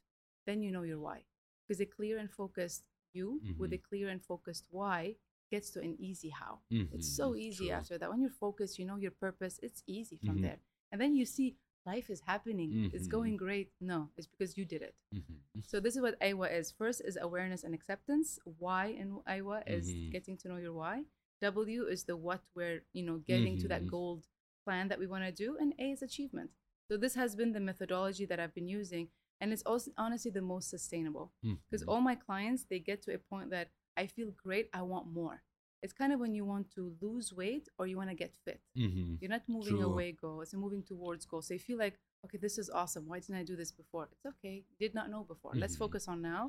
[0.46, 1.24] then you know your why.
[1.66, 5.14] Because a clear and focused you with a clear and focused why
[5.50, 6.58] gets to an easy how.
[6.92, 7.76] It's so easy True.
[7.76, 8.10] after that.
[8.10, 10.42] When you're focused, you know your purpose, it's easy from Mhm.
[10.42, 10.58] there.
[10.92, 13.10] And then you see life is happening, it's Mhm.
[13.10, 13.72] going great.
[13.80, 14.94] No, it's because you did it.
[15.12, 15.40] Mhm.
[15.66, 16.70] So this is what Aywa is.
[16.72, 18.38] First is awareness and acceptance.
[18.58, 20.10] Why in Aywa is Mhm.
[20.10, 21.04] getting to know your why.
[21.40, 23.88] W is the what we're, you know, getting to that Mhm.
[23.90, 24.28] gold
[24.64, 25.56] plan that we want to do.
[25.58, 26.50] And A is achievement.
[26.88, 29.10] So this has been the methodology that I've been using.
[29.40, 31.32] And it's also honestly the most sustainable
[31.70, 31.88] because Mhm.
[31.88, 35.42] all my clients they get to a point that i feel great i want more
[35.84, 38.60] it's kind of when you want to lose weight or you want to get fit
[38.76, 39.18] Mhm.
[39.20, 39.90] you're not moving True.
[39.92, 43.18] away goal it's moving towards goal so you feel like okay this is awesome why
[43.20, 45.84] didn't i do this before it's okay did not know before let's Mhm.
[45.84, 46.42] focus on now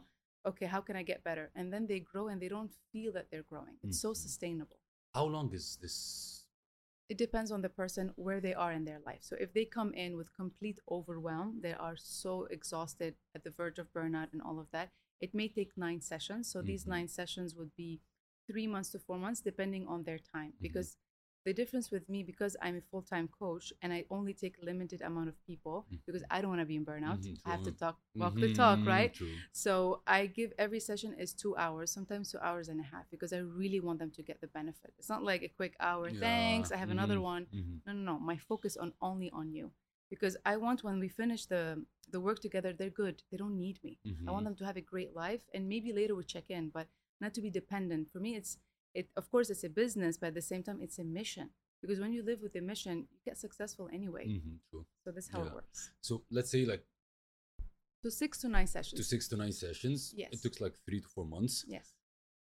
[0.51, 3.27] okay how can i get better and then they grow and they don't feel that
[3.29, 4.23] they're growing it's so Mhm.
[4.25, 4.79] sustainable
[5.13, 5.97] How long is this?
[7.07, 9.21] it depends on the person where they are in their life.
[9.21, 13.77] So if they come in with complete overwhelm, they are so exhausted at the verge
[13.77, 14.89] of burnout and all of that,
[15.21, 16.49] it may take nine sessions.
[16.51, 16.89] So these Mhm.
[16.95, 18.01] nine sessions would be
[18.47, 20.53] three months to four months, depending on their time.
[20.53, 20.61] Mhm.
[20.61, 20.97] Because
[21.45, 25.01] the difference with me, because I'm a full time coach and I only take limited
[25.01, 27.19] amount of people, because I don't want to be in burnout.
[27.21, 29.13] Mhm, I have to talk, walk the talk, right?
[29.13, 29.27] True.
[29.51, 33.31] So I give every session is two hours, sometimes two hours and a half, because
[33.31, 34.93] I really want them to get the benefit.
[34.97, 36.11] It's not like a quick hour.
[36.11, 37.47] Thanks, I have another mhm, one.
[37.53, 37.81] mhm.
[37.85, 38.19] No, no, no.
[38.19, 39.71] My focus on only on you,
[40.09, 43.21] because I want when we finish the the work together, they're good.
[43.31, 43.99] They don't need me.
[44.27, 44.33] I Mhm.
[44.33, 46.87] want them to have a great life, and maybe later we'll check in, but
[47.21, 48.09] not to be dependent.
[48.11, 48.57] For me, it's
[48.93, 49.09] it.
[49.15, 51.49] Of course, it's a business, but at the same time, it's a mission.
[51.81, 54.25] Because when you live with a mission, you get successful anyway.
[54.27, 54.85] Mhm, True.
[55.03, 55.47] So that's how Yeah.
[55.49, 55.91] it works.
[56.01, 56.85] So let's say like
[58.03, 58.99] So six to nine sessions.
[58.99, 60.13] to six to nine sessions.
[60.15, 60.29] Yes.
[60.33, 61.65] It took like three to four months.
[61.67, 61.93] yes.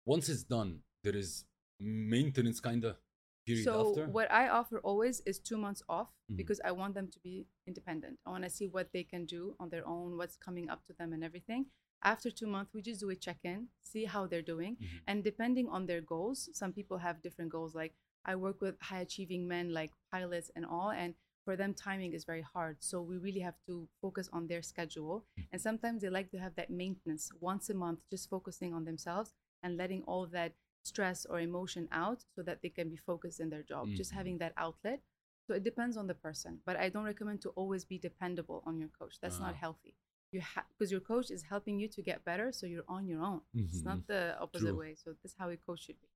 [0.05, 1.45] Once it's done, there is
[1.81, 2.97] maintenance kind of
[3.45, 4.07] period so after.
[4.09, 6.37] what i offer always is two months off Mhm.
[6.37, 9.55] because i want them to be independent i want to see what they can do
[9.61, 11.67] on their own what's coming up to them and everything
[12.03, 14.77] after two months we just do a check-in see how they're doing.
[14.77, 15.01] Mhm.
[15.07, 19.01] and depending on their goals some people have different goals like i work with high
[19.01, 22.77] achieving men like pilots and all and for them timing is very hard.
[22.83, 25.25] So we really have to focus on their schedule.
[25.53, 29.33] And sometimes they like to have that maintenance once a month just focusing on themselves
[29.63, 33.49] and letting all that stress or emotion out so that they can be focused in
[33.49, 34.17] their job just Mhm.
[34.17, 35.05] having that outlet.
[35.47, 38.81] So it depends on the person but i don't recommend to always be dependable on
[38.81, 39.21] your coach.
[39.21, 39.59] That's not Ah.
[39.59, 39.95] healthy
[40.33, 43.23] you have because your coach is helping you to get better so you're on your
[43.23, 43.85] own it's Mhm.
[43.85, 44.79] not the opposite True.
[44.79, 46.09] way so this is how a coach should be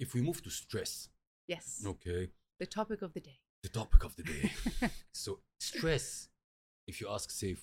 [0.00, 1.08] if we move to stress,
[1.46, 4.52] yes okay, the topic of the day the topic of the day.
[5.12, 6.28] so stress,
[6.86, 7.60] if you ask Saif,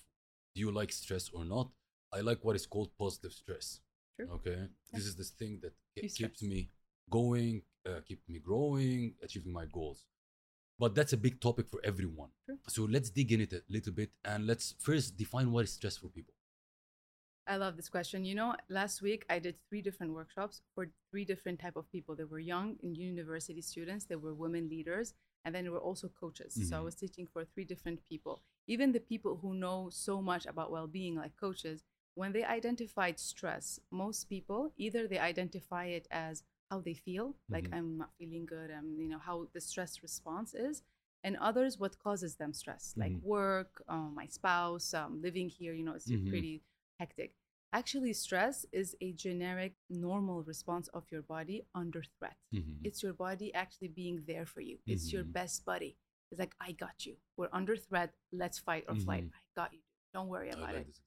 [0.54, 1.70] do you like stress or not?
[2.12, 3.80] I like what is called positive stress.
[4.16, 4.28] True.
[4.32, 5.72] Okay, this is this thing that
[6.18, 6.70] keeps me
[7.08, 10.04] going, uh, keep me growing, achieving my goals.
[10.78, 12.30] But that's a big topic for everyone.
[12.44, 12.58] True.
[12.68, 15.96] So let's dig in it a little bit and let's first define what is stress
[15.96, 16.34] for people.
[17.46, 18.24] I love this question.
[18.24, 22.14] You know, last week I did three different workshops for three different type of people.
[22.14, 26.08] There were young and university students, there were women leaders, and then there were also
[26.08, 26.54] coaches.
[26.68, 26.84] So I Mhm.
[26.84, 28.42] was teaching for three different people.
[28.68, 31.82] Even the people who know so much about well-being, like coaches,
[32.14, 37.68] when they identified stress, most people either they identify it as how they feel, like
[37.68, 37.74] Mhm.
[37.76, 40.82] I'm not feeling good, I'm you know how the stress response is,
[41.24, 43.22] and others what causes them stress, like Mhm.
[43.22, 45.74] work, um, my spouse, um, living here.
[45.74, 46.28] You know, it's Mhm.
[46.30, 46.62] pretty
[47.00, 47.30] hectic.
[47.80, 52.38] Actually, stress is a generic, normal response of your body under threat.
[52.52, 52.78] Mhm.
[52.86, 54.78] It's your body actually being there for you.
[54.86, 55.32] It's your Mhm.
[55.38, 55.96] best buddy.
[56.30, 57.16] It's like, I got you.
[57.36, 58.10] We're under threat.
[58.42, 59.24] Let's fight or flight.
[59.24, 59.32] Mhm.
[59.34, 59.82] I got you.
[60.14, 61.00] Don't worry about like it.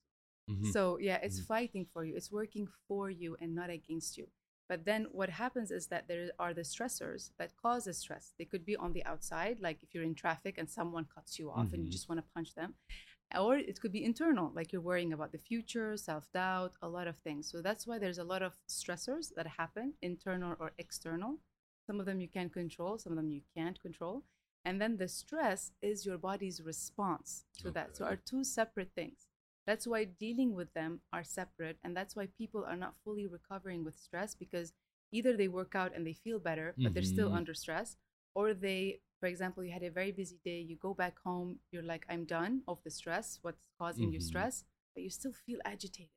[0.73, 2.15] So yeah, it's fighting for you.
[2.15, 4.27] It's working for you and not against you.
[4.67, 8.33] But then what happens is that there are the stressors that cause the stress.
[8.37, 11.51] They could be on the outside, like if you're in traffic and someone cuts you
[11.51, 11.91] off and you Mhm.
[11.91, 12.75] just want to punch them.
[13.37, 17.07] Or it could be internal, like you're worrying about the future, self doubt, a lot
[17.07, 17.49] of things.
[17.49, 21.39] So that's why there's a lot of stressors that happen, internal or external.
[21.85, 24.23] Some of them you can control, some of them you can't control.
[24.63, 27.95] And then the stress is your body's response to that.
[27.95, 29.27] So are two separate things.
[29.65, 31.77] That's why dealing with them are separate.
[31.83, 34.73] And that's why people are not fully recovering with stress because
[35.11, 37.33] either they work out and they feel better, but they're still Mhm.
[37.33, 37.97] under stress,
[38.35, 41.83] or they, for example, you had a very busy day, you go back home, you're
[41.83, 44.19] like, I'm done of the stress, what's causing you Mhm.
[44.19, 46.09] stress, but you still feel agitated.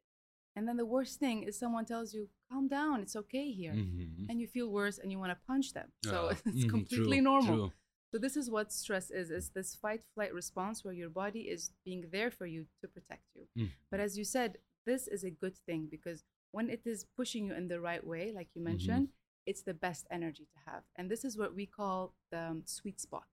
[0.56, 3.74] And then the worst thing is someone tells you, calm down, it's okay here.
[3.76, 4.28] Mhm.
[4.28, 5.92] And you feel worse and you want to punch them.
[6.00, 7.62] So Ah, it's mhm, completely true, normal.
[7.62, 7.72] true.
[8.12, 9.30] So this is what stress is.
[9.30, 13.24] is this fight flight response where your body is being there for you to protect
[13.34, 13.46] you.
[13.56, 13.70] Mhm.
[13.90, 17.54] But as you said, this is a good thing because when it is pushing you
[17.54, 18.64] in the right way, like you Mhm.
[18.64, 19.08] mentioned,
[19.46, 20.84] it's the best energy to have.
[20.96, 23.26] And this is what we call the um, sweet spot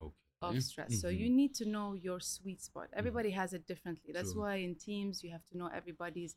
[0.00, 0.14] Okay.
[0.42, 0.94] of stress.
[0.96, 1.18] So Mhm.
[1.18, 2.88] you need to know your sweet spot.
[2.92, 4.12] Everybody has it differently.
[4.12, 4.42] That's True.
[4.42, 6.36] why in teams you have to know everybody's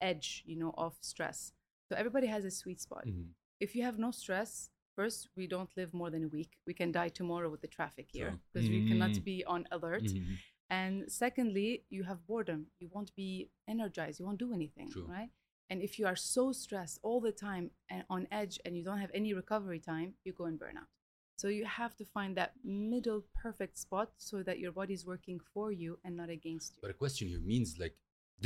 [0.00, 1.52] edge, you know, of stress.
[1.88, 3.06] So everybody has a sweet spot.
[3.06, 3.34] Mhm.
[3.60, 6.52] If you have no stress, first we don't live more than a week.
[6.68, 9.24] We can die tomorrow with the traffic here because we cannot Mhm.
[9.32, 10.08] be on alert.
[10.18, 10.36] Mhm.
[10.78, 12.60] And secondly, you have boredom.
[12.80, 13.30] You won't be
[13.74, 14.16] energized.
[14.18, 15.30] You won't do anything, right?
[15.70, 19.02] And if you are so stressed all the time and on edge and you don't
[19.04, 20.90] have any recovery time, you go in burnout.
[21.40, 22.50] So you have to find that
[22.94, 26.80] middle perfect spot so that your body is working for you and not against you.
[26.86, 27.94] But a question here means like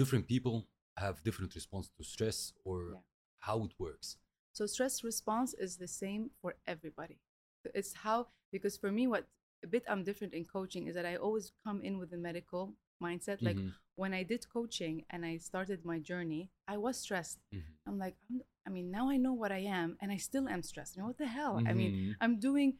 [0.00, 0.56] different people
[1.04, 2.38] have different response to stress
[2.68, 3.00] or Yeah.
[3.48, 4.08] how it works.
[4.52, 7.18] So stress response is the same for everybody.
[7.74, 9.26] It's how because for me what
[9.64, 12.74] a bit I'm different in coaching is that I always come in with a medical
[13.02, 13.42] mindset.
[13.42, 13.72] Like Mhm.
[13.96, 17.38] when I did coaching and I started my journey, I was stressed.
[17.52, 17.62] Mhm.
[17.86, 20.62] I'm like, I'm, I mean, now I know what I am, and I still am
[20.62, 20.96] stressed.
[20.96, 21.62] You know what the hell?
[21.66, 22.16] I mean, Mhm.
[22.20, 22.78] I'm doing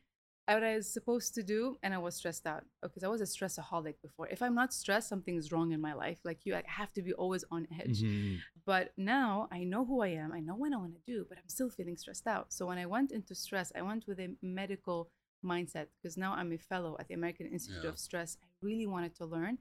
[0.55, 3.25] what I was supposed to do, and I was stressed out because I was a
[3.25, 4.29] stressaholic before.
[4.29, 6.19] If I'm not stressed, something's wrong in my life.
[6.25, 8.03] Like you, I have to be always on edge.
[8.03, 8.39] Mhm.
[8.65, 10.33] But now I know who I am.
[10.33, 12.53] I know what I want to do, but I'm still feeling stressed out.
[12.53, 15.11] So when I went into stress, I went with a medical
[15.45, 17.91] mindset because now I'm a fellow at the American Institute Yeah.
[17.91, 18.37] of Stress.
[18.43, 19.59] I really wanted to learn.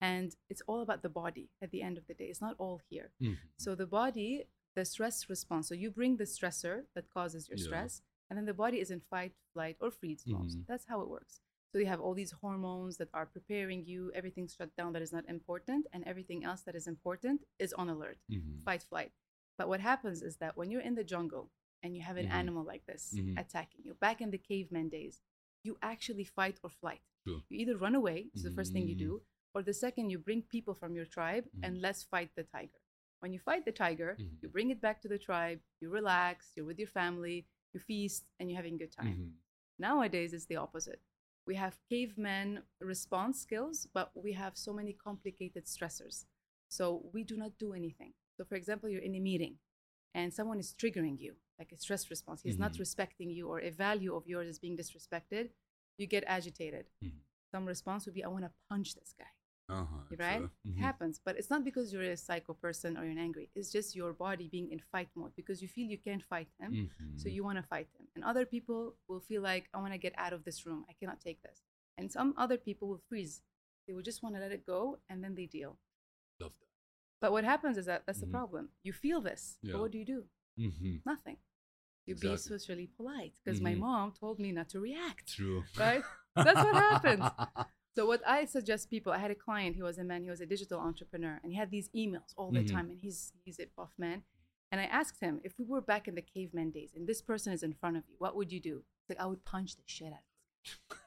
[0.00, 2.26] And it's all about the body at the end of the day.
[2.26, 3.12] It's not all here.
[3.20, 3.38] Mhm.
[3.56, 5.68] So the body, the stress response.
[5.68, 7.64] So you bring the stressor that causes your Yeah.
[7.64, 10.48] stress, and then the body is in fight, flight, or freeze mode.
[10.48, 10.64] Mhm.
[10.66, 11.42] That's how it works.
[11.70, 14.10] So you have all these hormones that are preparing you.
[14.14, 17.90] Everything's shut down that is not important, and everything else that is important is on
[17.90, 18.62] alert, Mhm.
[18.62, 19.12] fight, flight.
[19.58, 21.50] But what happens is that when you're in the jungle
[21.82, 22.40] and you have an Mhm.
[22.40, 23.38] animal like this Mhm.
[23.38, 25.20] attacking you, back in the caveman days,
[25.62, 27.02] you actually fight or flight.
[27.24, 27.42] True.
[27.50, 29.06] You either run away, is the first thing you Mhm.
[29.08, 29.22] do,
[29.54, 31.82] or the second you bring people from your tribe and Mhm.
[31.82, 32.80] let's fight the tiger.
[33.20, 36.66] When you fight the tiger, you bring it back to the tribe, you relax, you're
[36.70, 39.16] with your family, you feast, and you're having a good time.
[39.16, 39.32] Mhm.
[39.78, 41.00] Nowadays, it's the opposite.
[41.46, 46.26] We have caveman response skills, but we have so many complicated stressors.
[46.68, 48.14] So we do not do anything.
[48.36, 49.58] So, for example, you're in a meeting
[50.14, 52.42] and someone is triggering you, like a stress response.
[52.42, 52.78] He's not Mhm.
[52.78, 55.50] respecting you, or a value of yours is being disrespected.
[55.98, 56.86] You get agitated.
[57.02, 57.20] Mhm.
[57.50, 59.32] Some response would be, I want to punch this guy
[59.72, 60.42] Uh-huh, right?
[60.66, 60.78] Mhm.
[60.88, 63.46] happens, but it's not because you're a psycho person or you're angry.
[63.54, 66.90] It's just your body being in fight mode because you feel you can't fight him,
[67.16, 67.32] so Mhm.
[67.34, 68.06] you want to fight him.
[68.14, 70.84] And other people will feel like, I want to get out of this room.
[70.90, 71.58] I cannot take this.
[71.98, 73.42] And some other people will freeze.
[73.86, 75.72] They will just want to let it go and then they deal.
[76.40, 76.68] Love that.
[77.20, 78.26] But what happens is that that's Mhm.
[78.26, 78.64] the problem.
[78.82, 79.72] You feel this, Yeah.
[79.72, 80.20] but what do you do?
[80.58, 81.02] Mhm.
[81.06, 81.38] Nothing.
[82.06, 82.30] You Exactly.
[82.36, 83.78] be socially polite because my Mhm.
[83.86, 85.26] mom told me not to react.
[85.36, 85.64] True.
[85.78, 86.02] Right?
[86.36, 87.24] That's what happens.
[87.94, 90.40] So what I suggest people, I had a client, he was a man, he was
[90.40, 92.70] a digital entrepreneur, and he had these emails all the Mhm.
[92.72, 94.24] time, and he's he's a buff man.
[94.70, 97.52] And I asked him, if we were back in the caveman days and this person
[97.52, 98.76] is in front of you, what would you do?
[99.00, 100.20] He's like, I would punch the shit out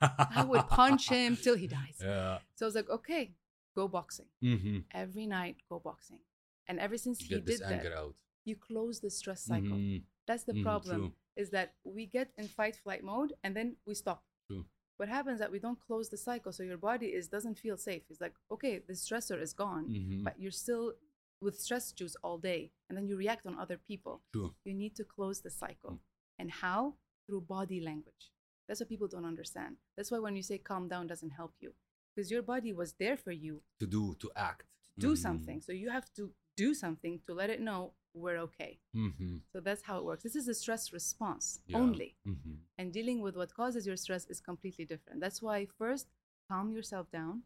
[0.01, 0.27] of him.
[0.37, 1.97] I would punch him till he dies.
[1.99, 2.39] Yeah.
[2.53, 3.33] So I was like, okay,
[3.73, 4.27] go boxing.
[4.43, 4.79] Mm-hmm.
[4.91, 6.19] Every night, go boxing.
[6.67, 8.15] And ever since he Get this did that, out.
[8.43, 9.77] you close the stress cycle.
[9.77, 10.03] Mhm.
[10.27, 11.13] That's the Mhm, problem true.
[11.35, 14.23] is that we get in fight flight mode and then we stop.
[14.47, 14.65] True.
[14.97, 18.03] What happens that we don't close the cycle, so your body is doesn't feel safe.
[18.09, 20.23] It's like okay, the stressor is gone, Mhm.
[20.23, 20.93] but you're still
[21.41, 24.23] with stress juice all day, and then you react on other people.
[24.31, 24.55] True.
[24.63, 25.99] You need to close the cycle, Mm.
[26.39, 28.31] and how through body language.
[28.67, 29.77] That's what people don't understand.
[29.95, 31.75] That's why when you say calm down doesn't help you,
[32.15, 34.65] because your body was there for you To do, to act.
[34.95, 35.17] to do Mhm.
[35.17, 38.79] something, so you have to do something to let it know we're okay.
[38.95, 39.41] Mhm.
[39.53, 40.23] So that's how it works.
[40.23, 41.79] This is a stress response Yeah.
[41.79, 42.15] only.
[42.25, 42.57] Mhm.
[42.77, 45.19] And dealing with what causes your stress is completely different.
[45.21, 46.07] That's why first
[46.47, 47.43] calm yourself down,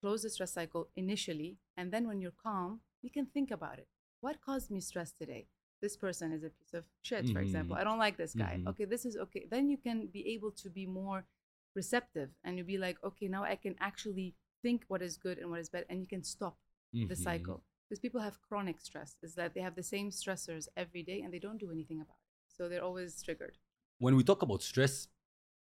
[0.00, 1.58] close the stress cycle initially.
[1.76, 3.88] And then when you're calm, you can think about it.
[4.20, 5.48] What caused me stress today?
[5.80, 7.76] This person is a piece of shit, for example.
[7.76, 8.58] I don't like this guy.
[8.58, 8.68] Mhm.
[8.68, 9.46] Okay, this is okay.
[9.50, 11.26] Then you can be able to be more
[11.74, 15.50] receptive and you'll be like, okay, now I can actually think what is good and
[15.50, 16.56] what is bad, and you can stop
[16.92, 17.16] the Mhm.
[17.16, 17.62] cycle.
[17.88, 21.32] Because people have chronic stress, is that they have the same stressors every day and
[21.32, 22.54] they don't do anything about it.
[22.56, 23.58] So they're always triggered.
[23.98, 25.08] When we talk about stress,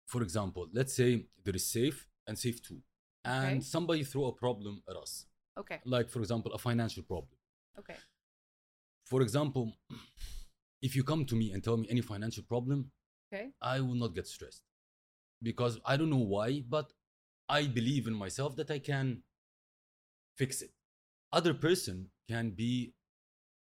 [0.05, 2.81] for example, let's say there is Saif and Saif two,
[3.25, 3.61] and Okay.
[3.61, 5.25] somebody throw a problem at us,
[5.57, 7.37] Okay, like for example, a financial problem.
[7.79, 7.95] okay,
[9.05, 9.73] For example,
[10.81, 12.91] if you come to me and tell me any financial problem,
[13.31, 14.63] okay, I will not get stressed
[15.41, 16.91] because I don't know why, but
[17.49, 19.23] I believe in myself that I can
[20.35, 20.72] fix it.
[21.33, 22.93] Other person can be,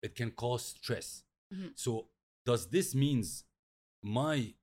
[0.03, 1.23] it can cause stress.
[1.51, 1.71] Mhm.
[1.75, 2.09] So
[2.45, 3.45] does this means
[4.03, 4.53] my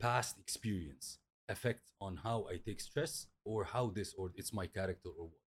[0.00, 5.10] past experience affect on how I take stress or how this or it's my character
[5.10, 5.40] or what?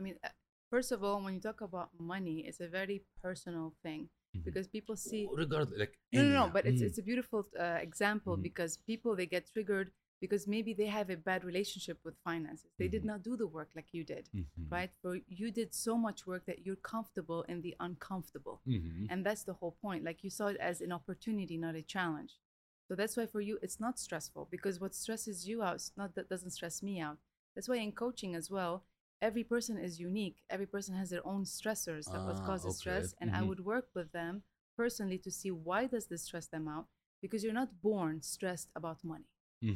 [0.00, 0.30] I mean, uh,
[0.70, 4.44] first of all, when you talk about money, it's a very personal thing Mhm.
[4.44, 5.28] because people see.
[5.32, 6.50] Regardless, like No, no, no.
[6.52, 6.86] But it's Mm.
[6.88, 8.42] it's a beautiful uh, example Mhm.
[8.42, 12.70] because people they get triggered because maybe they have a bad relationship with finances.
[12.78, 13.06] They did Mhm.
[13.06, 14.44] not do the work like you did, Mhm.
[14.70, 14.90] right?
[15.02, 18.62] For you did so much work that you're comfortable in the uncomfortable.
[18.66, 19.10] Mhm.
[19.10, 20.04] And that's the whole point.
[20.04, 22.40] Like you saw it as an opportunity, not a challenge.
[22.88, 26.14] So that's why for you it's not stressful because what stresses you out is not
[26.14, 27.18] that doesn't stress me out.
[27.54, 28.84] That's why in coaching as well,
[29.20, 30.42] every person is unique.
[30.50, 32.78] Every person has their own stressors that what Ah, causes okay.
[32.78, 33.14] stress.
[33.20, 33.48] And I Mhm.
[33.48, 34.44] would work with them
[34.76, 36.86] personally to see why does this stress them out?
[37.20, 39.26] Because you're not born stressed about money.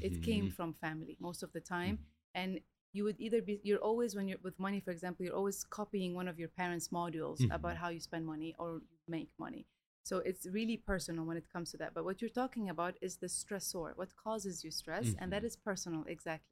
[0.01, 0.53] It came Mhm.
[0.57, 1.99] from family most of the time.
[1.99, 2.05] Mhm.
[2.35, 2.61] And
[2.93, 6.15] you would either be you're always when you're with money, for example, you're always copying
[6.15, 7.51] one of your parents' modules Mhm.
[7.51, 9.67] about how you spend money or you make money.
[10.05, 11.95] So it's really personal when it comes to that.
[11.95, 15.47] But what you're talking about is the stressor, what causes you stress, and that Mhm.
[15.47, 16.47] is personal, exactly.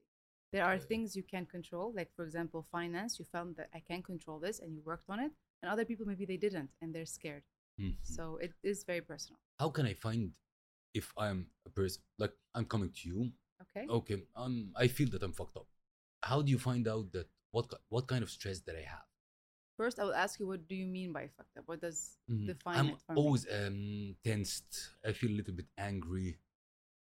[0.52, 3.18] There are things you can control, like for example, finance.
[3.18, 5.32] You found that I can control this, and you worked on it.
[5.62, 7.44] And other people maybe they didn't, and they're scared.
[7.78, 7.96] Mhm.
[8.02, 9.38] So it is very personal.
[9.58, 10.32] how can I find
[10.94, 13.32] if I'm a person like I'm coming to you?
[13.60, 13.90] Okay.
[13.90, 15.66] Okay, um, I feel that I'm fucked up.
[16.22, 19.04] How do you find out that what what kind of stress that I have?
[19.76, 21.68] First, I will ask you, what do you mean by fucked up?
[21.68, 22.46] What does Mhm.
[22.46, 23.22] define I'm it for me?
[23.26, 24.90] always um tensed.
[25.04, 26.38] I feel a little bit angry.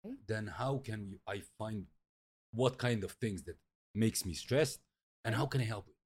[0.04, 0.14] Okay.
[0.26, 1.86] Then how can we, I find
[2.52, 3.58] what kind of things that
[3.94, 4.80] makes me stressed,
[5.24, 5.96] and how can I help it?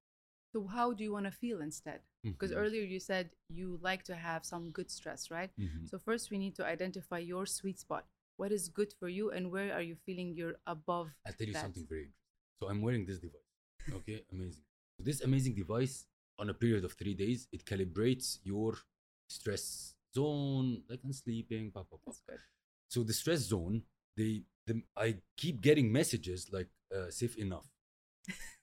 [0.53, 2.03] So how do you want to feel instead?
[2.39, 2.59] Because Mhm.
[2.59, 5.51] earlier you said you like to have some good stress, right?
[5.59, 5.87] Mhm.
[5.87, 8.07] So first we need to identify your sweet spot.
[8.37, 11.55] What is good for you and where are you feeling you're above I'll tell you
[11.55, 11.63] that?
[11.63, 12.25] something very interesting.
[12.61, 13.49] So I'm wearing this device.
[13.93, 14.63] Okay, amazing.
[14.99, 16.07] So this amazing device,
[16.39, 18.75] on a period of three days, it calibrates your
[19.29, 21.99] stress zone, like I'm sleeping, pa, pa, pa.
[22.07, 22.41] That's good.
[22.89, 23.83] So the stress zone,
[24.17, 27.67] they, the, I keep getting messages like uh, safe enough.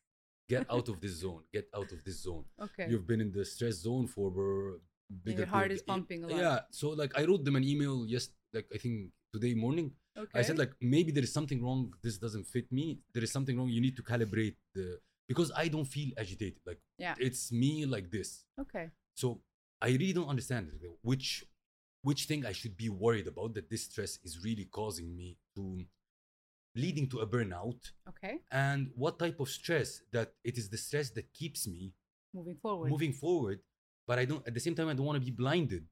[0.49, 1.43] Get out of this zone.
[1.51, 2.45] Get out of this zone.
[2.61, 2.87] Okay.
[2.89, 5.75] You've been in the stress zone for a bigger your heart period.
[5.75, 6.39] is pumping a lot.
[6.39, 6.59] Yeah.
[6.71, 9.91] So like I wrote them an email just like I think today morning.
[10.17, 10.39] okay.
[10.39, 11.93] I said like maybe there is something wrong.
[12.01, 12.99] This doesn't fit me.
[13.13, 13.69] There is something wrong.
[13.69, 16.59] You need to calibrate the because I don't feel agitated.
[16.65, 17.15] Like yeah.
[17.19, 18.45] it's me like this.
[18.59, 18.89] Okay.
[19.15, 19.41] So
[19.81, 21.45] I really don't understand which
[22.03, 25.83] which thing I should be worried about that this stress is really causing me to
[26.75, 28.39] leading to a burnout Okay.
[28.51, 31.93] and what type of stress that it is the stress that keeps me
[32.33, 32.89] Moving forward.
[32.91, 33.59] moving forward
[34.07, 35.87] but I don't at the same time I don't want to be blinded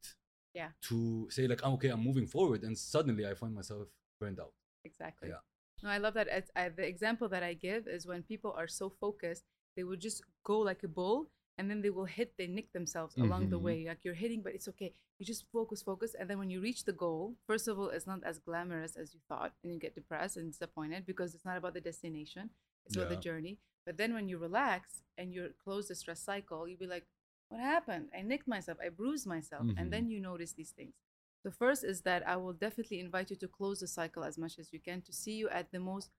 [0.53, 0.71] Yeah.
[0.89, 3.87] to say like oh, okay I'm moving forward and suddenly I find myself
[4.19, 4.53] burned out
[4.85, 5.29] Exactly.
[5.29, 5.39] Yeah.
[5.81, 6.27] No, I love that.
[6.27, 9.43] It's, I, the example that I give is when people are so focused,
[9.75, 13.15] they will just go like a bull and then they will hit, they nick themselves
[13.17, 13.61] along the Mhm.
[13.63, 13.85] way.
[13.87, 14.93] Like you're hitting, but it's okay.
[15.19, 16.13] You just focus, focus.
[16.15, 19.13] And then when you reach the goal, first of all, it's not as glamorous as
[19.13, 22.49] you thought and you get depressed and disappointed because it's not about the destination,
[22.85, 23.59] it's about the journey.
[23.85, 27.05] But then when you relax and you close the stress cycle, you'll be like,
[27.49, 28.09] what happened?
[28.17, 29.65] I nicked myself, I bruised myself.
[29.67, 29.77] Mhm.
[29.77, 30.95] And then you notice these things.
[31.43, 34.57] The first is that I will definitely invite you to close the cycle as much
[34.57, 36.09] as you can to see you at the most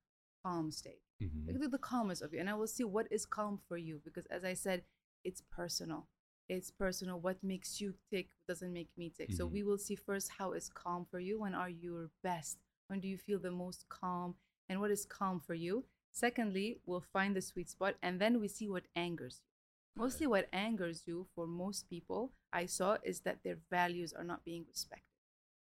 [0.45, 1.01] calm state.
[1.21, 1.47] Mhm.
[1.55, 2.41] Look at the calmest of you.
[2.41, 4.01] And I will see what is calm for you.
[4.05, 4.85] Because as I said,
[5.25, 6.07] it's personal.
[6.49, 7.19] It's personal.
[7.21, 9.33] What makes you tick doesn't make me tick.
[9.33, 9.53] So Mhm.
[9.53, 11.41] we will see first how is calm for you.
[11.41, 12.59] When are your best?
[12.89, 14.37] When do you feel the most calm?
[14.69, 15.85] And what is calm for you?
[16.13, 20.03] Secondly, we'll find the sweet spot and then we see what angers you.
[20.03, 24.45] Mostly what angers you for most people I saw is that their values are not
[24.45, 25.07] being respected.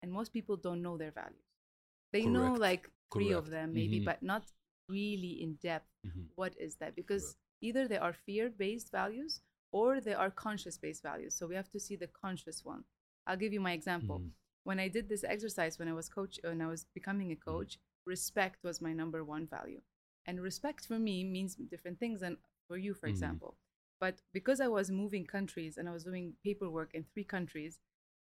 [0.03, 1.45] And most people don't know their values.
[2.13, 4.05] They know like three of them maybe, Mhm.
[4.05, 4.45] but not
[4.89, 6.29] really in depth Mhm.
[6.35, 9.41] what is that because either they are fear based values
[9.73, 12.85] or they are conscious based values so we have to see the conscious one
[13.27, 14.33] i'll give you my example Mhm.
[14.65, 17.65] when i did this exercise when i was coach when i was becoming a Mm-hmm.
[17.65, 19.81] coach respect was my number one value
[20.27, 23.09] and respect for me means different things than for you for Mhm.
[23.09, 23.57] example
[24.01, 27.79] But because I was moving countries and I was doing paperwork in three countries,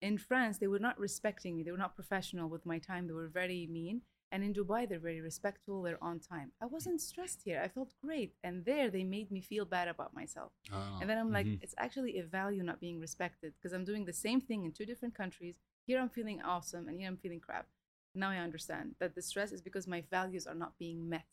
[0.00, 1.62] in France, they were not respecting me.
[1.62, 3.06] They were not professional with my time.
[3.06, 4.02] They were very mean.
[4.32, 5.82] And in Dubai, they're very respectful.
[5.82, 6.52] They're on time.
[6.60, 7.60] I wasn't stressed here.
[7.64, 8.34] I felt great.
[8.44, 10.52] And there, they made me feel bad about myself.
[10.72, 11.62] Ah, And then I'm like, mhm.
[11.62, 14.86] it's actually a value not being respected because I'm doing the same thing in two
[14.86, 15.56] different countries.
[15.86, 17.66] Here I'm feeling awesome, and here I'm feeling crap.
[18.14, 21.26] Now I understand that the stress is because my values are not being met.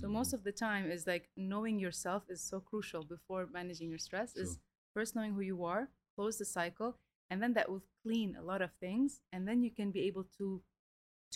[0.00, 0.34] So most Mhm.
[0.34, 4.36] of the time is like knowing yourself is so crucial before managing your stress.
[4.36, 4.58] Is
[4.92, 6.98] first knowing who you are, close the cycle,
[7.30, 10.24] and then that will clean a lot of things, and then you can be able
[10.38, 10.62] to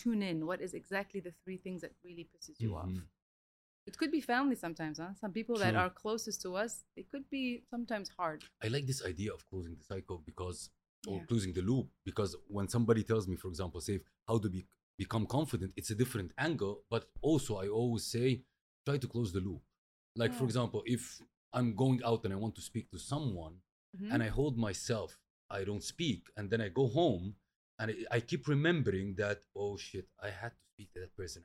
[0.03, 2.91] tune in what is exactly the three things that really pisses you off.
[2.91, 3.07] Mhm.
[3.87, 5.15] It could be family sometimes, huh?
[5.23, 8.41] Some people that are closest to us, it could be sometimes hard.
[8.65, 10.71] I like this idea of closing the cycle because,
[11.07, 11.27] or Yeah.
[11.27, 14.67] closing the loop, because when somebody tells me, for example, say, how to be,
[14.99, 16.75] become confident, it's a different angle.
[16.91, 18.29] But also, I always say,
[18.85, 19.63] try to close the loop.
[20.15, 21.03] Like, for example, if
[21.57, 23.55] I'm going out and I want to speak to someone
[23.97, 24.13] Mhm.
[24.13, 25.11] and I hold myself,
[25.49, 27.37] I don't speak, and then I go home
[27.79, 31.43] and I, keep remembering that, oh shit, I had to speak to that person.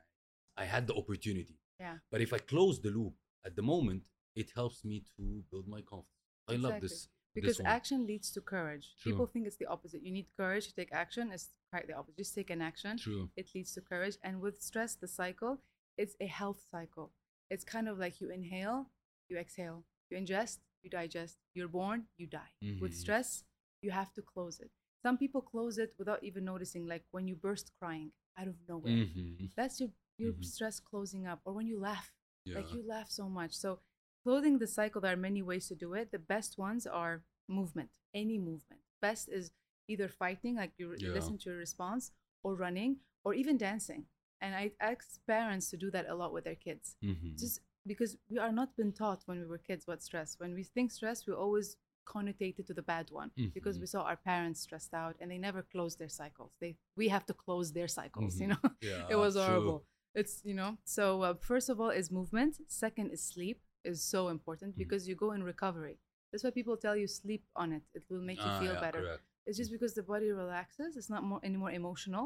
[0.58, 1.58] I had the opportunity.
[1.80, 1.98] Yeah.
[2.12, 3.14] But if I close the loop
[3.46, 4.04] at the moment,
[4.36, 6.10] it helps me to build my confidence.
[6.50, 7.08] I love this.
[7.36, 8.94] because this action leads to courage.
[9.02, 9.12] True.
[9.12, 10.04] People think it's the opposite.
[10.04, 11.32] You need courage to take action.
[11.32, 12.18] It's quite the opposite.
[12.18, 12.98] Just take an action.
[12.98, 13.30] True.
[13.36, 14.18] It leads to courage.
[14.24, 15.62] And with stress, the cycle,
[15.98, 17.12] it's a health cycle.
[17.50, 18.88] It's kind of like you inhale,
[19.30, 21.38] you exhale, you ingest, you digest.
[21.56, 22.52] You're born, you die.
[22.82, 23.02] With Mhm.
[23.04, 23.44] stress,
[23.82, 24.72] you have to close it.
[25.04, 28.94] Some people close it without even noticing, like when you burst crying out of nowhere.
[29.06, 29.52] Mhm.
[29.56, 30.46] That's your your Mhm.
[30.46, 31.42] stress closing up.
[31.46, 32.14] Or when you laugh,
[32.46, 32.56] Yeah.
[32.58, 33.54] like you laugh so much.
[33.54, 33.80] So
[34.24, 36.12] clothing the cycle, there are many ways to do it.
[36.12, 38.82] The best ones are movement, any movement.
[39.02, 39.52] Best is
[39.88, 41.10] either fighting, like you Yeah.
[41.14, 42.12] listen to your response,
[42.44, 44.08] or running, or even dancing.
[44.40, 46.96] And I ask parents to do that a lot with their kids.
[47.02, 47.38] Mhm.
[47.38, 50.40] Just because we are not been taught when we were kids what stress.
[50.40, 51.76] When we think stress, we always
[52.06, 55.38] connotate it to the bad one because we saw our parents stressed out and they
[55.38, 56.52] never closed their cycles.
[56.62, 58.50] They we have to close their cycles, you Mhm.
[58.54, 58.64] know.
[58.82, 59.44] Yeah, it was true.
[59.46, 59.80] horrible
[60.16, 64.20] it's you know so uh, first of all is movement second is sleep is so
[64.30, 64.78] important Mhm.
[64.84, 65.98] because you go in recovery
[66.30, 68.82] that's why people tell you sleep on it it will make you Ah, feel yeah,
[68.86, 69.24] better correct.
[69.48, 72.26] it's just because the body relaxes it's not more anymore emotional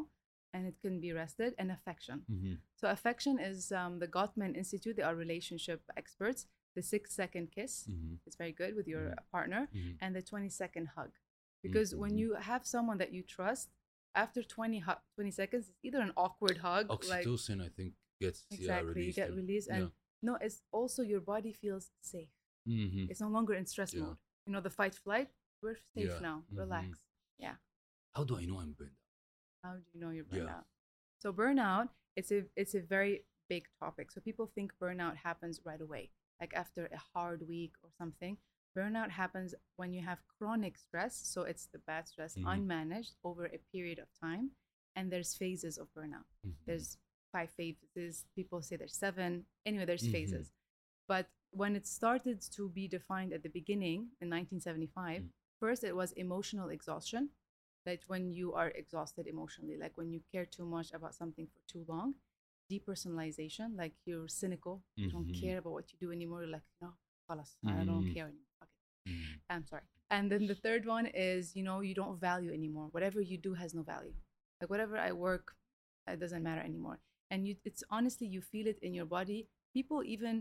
[0.53, 2.57] and it can be rested and affection Mhm.
[2.80, 6.41] so affection is um, the gottman institute they are relationship experts
[6.78, 8.19] the six second kiss Mhm.
[8.28, 9.15] is very good with your Mhm.
[9.36, 9.97] partner Mhm.
[10.01, 11.11] and the 20 second hug
[11.65, 12.19] because when Mhm.
[12.21, 13.67] you have someone that you trust
[14.23, 17.91] after 20, hu- 20 seconds it's either an awkward hug like Oxytocin, I think,
[18.23, 19.84] gets yeah, exactly you released get and- released and
[20.28, 22.34] no it's also your body feels safe
[22.65, 22.86] yeah.
[22.88, 23.09] Mhm.
[23.11, 24.03] it's no longer in stress Yeah.
[24.03, 25.30] mode you know the fight flight
[25.61, 26.19] we're safe Yeah.
[26.30, 26.93] now Mhm.
[27.45, 27.57] Yeah.
[28.15, 29.11] How do I know I'm burned out?
[29.63, 30.57] how do you know you're burned Yeah.
[30.57, 30.67] out
[31.21, 31.88] so burnout
[32.19, 33.15] it's a it's a very
[33.53, 36.03] big topic so people think burnout happens right away
[36.39, 38.38] like after a hard week or something
[38.75, 42.45] burnout happens when you have chronic stress so it's the bad stress Mhm.
[42.51, 44.51] unmanaged over a period of time
[44.95, 46.53] and there's phases of burnout Mhm.
[46.65, 46.97] there's
[47.31, 50.11] five phases people say there's seven anyway there's Mhm.
[50.11, 50.51] phases
[51.07, 55.31] but when it started to be defined at the beginning in 1975 Mm.
[55.59, 57.29] first it was emotional exhaustion
[57.85, 61.61] that when you are exhausted emotionally like when you care too much about something for
[61.67, 62.13] too long
[62.72, 65.40] depersonalization like you're cynical you don't Mhm.
[65.42, 66.90] care about what you do anymore you're like no
[67.28, 68.14] خلاص, i don't Mhm.
[68.14, 69.10] care anymore Fuck it.
[69.10, 69.40] Mhm.
[69.50, 73.20] i'm sorry and then the third one is you know you don't value anymore whatever
[73.30, 74.14] you do has no value
[74.60, 75.46] like whatever i work
[76.12, 76.98] it doesn't matter anymore
[77.30, 79.40] and you it's honestly you feel it in your body
[79.76, 80.34] people even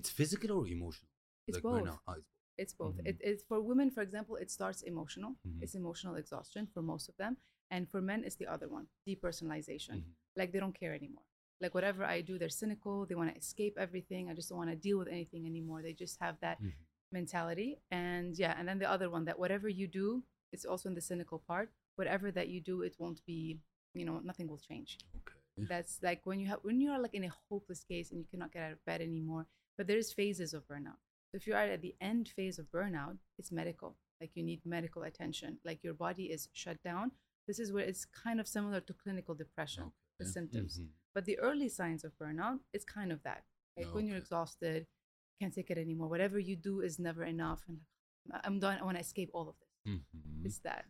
[0.00, 1.10] It's physical or emotional?
[1.48, 2.00] it's like both burnout?
[2.06, 2.24] Ah, it's both.
[2.62, 3.08] it's both Mhm.
[3.10, 5.62] it, it's for women for example it starts emotional Mhm.
[5.62, 7.32] it's emotional exhaustion for most of them
[7.74, 10.14] and for men it's the other one depersonalization Mhm.
[10.38, 11.26] like they don't care anymore
[11.63, 14.69] like whatever i do they're cynical they want to escape everything i just don't want
[14.69, 16.73] to deal with anything anymore they just have that Mhm.
[17.19, 20.95] mentality and yeah and then the other one that whatever you do it's also in
[20.95, 23.59] the cynical part whatever that you do it won't be
[23.93, 25.67] you know nothing will change Okay.
[25.73, 28.51] that's like when you have when you're like in a hopeless case and you cannot
[28.51, 29.45] get out of bed anymore
[29.77, 30.99] but there's phases of burnout
[31.29, 34.61] so if you are at the end phase of burnout it's medical like you need
[34.65, 37.11] medical attention like your body is shut down
[37.47, 39.85] this is where it's kind of similar to clinical depression
[40.19, 40.31] the Okay.
[40.37, 40.89] symptoms Mhm.
[41.13, 43.43] But the early signs of burnout is kind of that
[43.77, 44.85] like when you're exhausted
[45.39, 47.79] can't take it anymore whatever you do is never enough and
[48.43, 50.45] i'm done i want to escape all of this Mhm.
[50.45, 50.85] it's that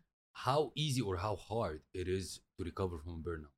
[0.45, 3.53] How easy or how hard it is to recover from burnout?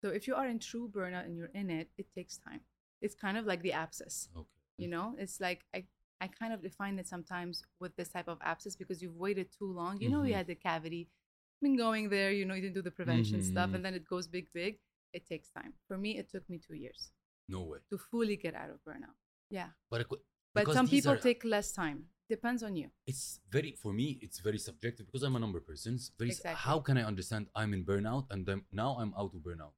[0.00, 2.60] so if you are in true burnout and you're in it it takes time
[3.00, 4.48] it's kind of like the abscess Okay.
[4.82, 5.80] you know it's like i
[6.20, 9.70] i kind of define it sometimes with this type of abscess because you've waited too
[9.80, 10.40] long you know you Mhm.
[10.40, 11.02] had the cavity
[11.62, 13.74] been going there you know you didn't do the prevention stuff Mhm.
[13.76, 14.74] and then it goes big big
[15.18, 17.00] it takes time for me it took me two years
[17.48, 17.78] No way.
[17.90, 19.18] to fully get out of burnout
[19.58, 20.20] yeah But I could,
[20.54, 22.88] but some people are- take less time Depends on you.
[23.06, 24.18] It's very for me.
[24.22, 25.90] It's very subjective because I'm a number person.
[25.96, 26.30] It's very.
[26.30, 26.54] Exactly.
[26.68, 29.74] How can I understand I'm in burnout and then now I'm out of burnout?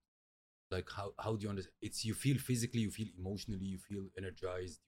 [0.71, 1.75] Like how how do you understand?
[1.83, 4.81] It's you feel physically, you feel emotionally, you feel energized.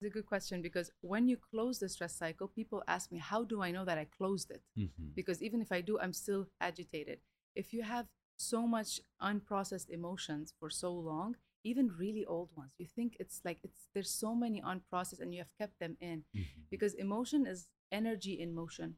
[0.00, 3.40] It's a good question because when you close the stress cycle, people ask me, how
[3.44, 4.62] do I know that I closed it?
[4.76, 5.14] Mhm.
[5.14, 7.18] Because even if I do, I'm still agitated.
[7.54, 8.06] If you have
[8.42, 13.58] so much unprocessed emotions for so long, even really old ones, you think it's like
[13.62, 16.46] it's there's so many unprocessed and you have kept them in Mhm.
[16.70, 18.96] because emotion is energy in motion.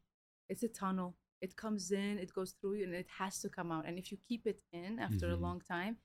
[0.48, 1.16] It's a tunnel.
[1.40, 3.84] It comes in, it goes through you, and it has to come out.
[3.86, 5.40] And if you keep it in after a Mhm.
[5.46, 5.98] long time,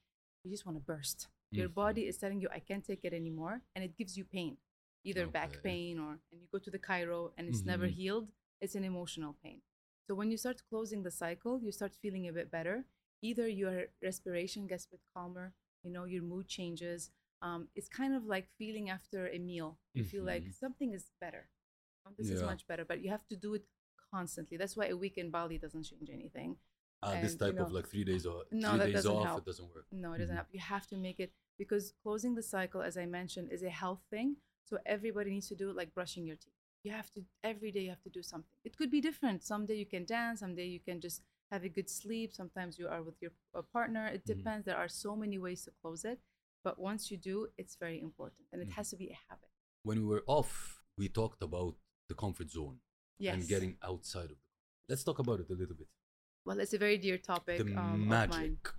[0.44, 1.28] you just want to burst.
[1.52, 1.74] Your Mhm.
[1.74, 4.58] body is telling you, I can't take it anymore, and it gives you pain,
[5.04, 7.94] either back pain or and you go to the chiro and it's never Mhm.
[8.00, 8.32] healed.
[8.62, 9.62] It's an emotional pain.
[10.08, 12.86] So when you start closing the cycle, you start feeling a bit better.
[13.22, 15.54] Either your respiration gets a bit calmer,
[15.84, 17.12] you know, your mood changes.
[17.42, 19.78] Um, it's kind of like feeling after a meal.
[19.94, 20.54] You feel like Mhm.
[20.54, 21.50] something is better.
[22.06, 23.66] Oh, This is much better, but you have to do it
[24.12, 24.58] constantly.
[24.58, 26.58] That's why a week in Bali doesn't change anything.
[27.02, 29.16] Ah, this and, you type of like three days or No, three that days doesn't
[29.16, 29.40] off, help.
[29.40, 29.86] it doesn't work.
[29.92, 30.38] No, it doesn't Mhm.
[30.38, 30.48] have.
[30.52, 34.02] You have to make it because closing the cycle, as I mentioned, is a health
[34.10, 34.38] thing.
[34.66, 36.54] So everybody needs to do it like brushing your teeth.
[36.84, 37.82] You have to every day.
[37.82, 38.50] You have to do something.
[38.64, 39.44] It could be different.
[39.44, 40.40] Some day you can dance.
[40.40, 41.22] Some day you can just
[41.52, 42.34] have a good sleep.
[42.34, 43.32] Sometimes you are with your
[43.74, 44.08] partner.
[44.08, 44.38] It Mhm.
[44.38, 44.66] depends.
[44.66, 46.20] There are so many ways to close it.
[46.64, 48.74] But once you do, it's very important, and it Mhm.
[48.74, 49.50] has to be a habit.
[49.84, 51.78] When we were off, we talked about
[52.10, 52.82] the comfort zone
[53.18, 53.34] Yes.
[53.36, 54.48] and getting outside of the.
[54.90, 55.88] Let's talk about it a little bit.
[56.46, 57.58] Well, it's a very dear topic.
[57.60, 58.76] the um, magic Of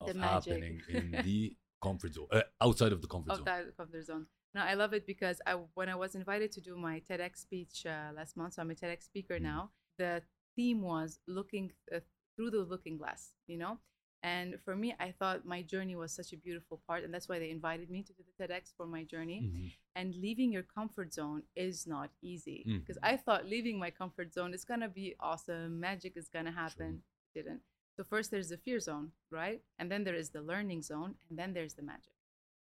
[0.00, 0.52] of The magic.
[0.52, 3.44] happening in the comfort zone, uh, outside of the comfort of zone.
[3.44, 4.26] that comfort zone.
[4.54, 7.84] No, I love it because I when I was invited to do my TEDx speech
[7.86, 9.42] uh, last month, so I'm a TEDx speaker Mhm.
[9.42, 9.72] now.
[9.98, 10.22] The
[10.56, 12.00] theme was looking uh,
[12.34, 13.78] through the looking glass, you know.
[14.22, 17.38] And for me, I thought my journey was such a beautiful part, and that's why
[17.38, 19.42] they invited me to do the TEDx for my journey.
[19.42, 19.72] Mhm.
[19.94, 23.08] And leaving your comfort zone is not easy because Mhm.
[23.12, 27.02] I thought leaving my comfort zone is gonna be awesome, magic is gonna happen.
[27.34, 27.62] Didn't.
[27.96, 29.62] So first there's the fear zone, right?
[29.78, 32.12] And then there is the learning zone, and then there's the magic.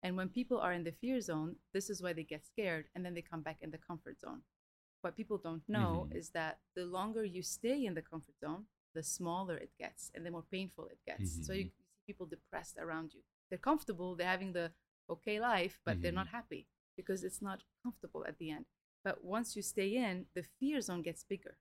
[0.03, 3.05] And when people are in the fear zone, this is why they get scared and
[3.05, 4.43] then they come back in the comfort zone.
[5.03, 6.16] What people don't know Mhm.
[6.16, 10.24] is that the longer you stay in the comfort zone, the smaller it gets and
[10.26, 11.30] the more painful it gets.
[11.46, 11.66] So you, Mhm.
[11.66, 13.22] you see people depressed around you.
[13.50, 14.72] They're comfortable, they're having the
[15.11, 16.30] okay life, but they're not Mhm.
[16.30, 18.66] happy because it's not comfortable at the end.
[19.05, 21.59] But once you stay in, the fear zone gets bigger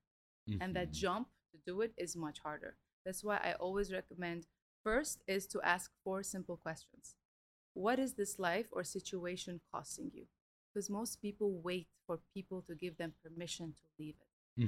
[0.59, 0.93] and that Mhm.
[0.93, 2.77] jump to do it is much harder.
[3.05, 4.47] That's why I always recommend
[4.83, 7.15] first is to ask four simple questions.
[7.73, 10.27] What is this life or situation costing you?
[10.73, 14.27] Because most people wait for people to give them permission to leave it.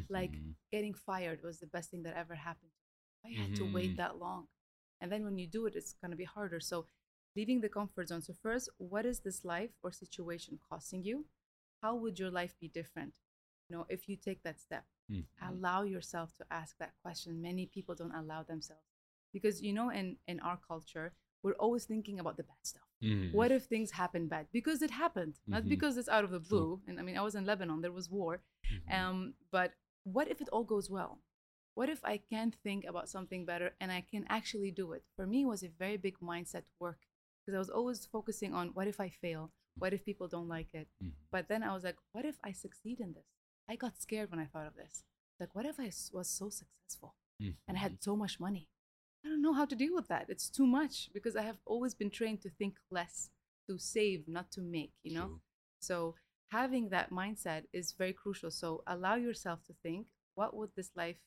[0.10, 0.56] Like Mhm.
[0.72, 2.72] getting fired was the best thing that ever happened.
[3.26, 3.98] I had to wait Mhm.
[3.98, 4.48] that long.
[5.02, 6.60] And then when you do it, it's going to be harder.
[6.60, 6.88] So
[7.36, 8.22] leaving the comfort zone.
[8.22, 11.26] So first, what is this life or situation costing you?
[11.82, 13.14] How would your life be different?
[13.70, 15.26] You know, if you take that step Mhm.
[15.42, 18.86] allow yourself to ask that question many people don't allow themselves
[19.34, 23.34] because you know in in our culture we're always thinking about the bad stuff Mhm.
[23.34, 25.70] what if things happen bad because it happened not Mhm.
[25.74, 28.10] because it's out of the blue and i mean i was in lebanon there was
[28.10, 28.34] war
[28.72, 28.94] Mhm.
[29.00, 29.18] um
[29.52, 29.70] but
[30.16, 31.14] what if it all goes well
[31.78, 35.26] what if i can think about something better and i can actually do it for
[35.32, 37.00] me it was a very big mindset work
[37.40, 39.52] because i was always focusing on what if i fail
[39.82, 41.14] what if people don't like it Mhm.
[41.32, 43.26] but then I was like, what if I succeed in this?
[43.68, 45.04] I got scared when I thought of this.
[45.40, 47.16] Like, what if I was so successful
[47.68, 48.70] and I had so much money?
[49.26, 50.26] I don't know how to deal with that.
[50.30, 53.30] It's too much because I have always been trained to think less,
[53.70, 55.28] to save, not to make, you know?
[55.28, 55.42] True.
[55.80, 56.16] So
[56.52, 58.52] having that mindset is very crucial.
[58.52, 61.18] So allow yourself to think, what would this life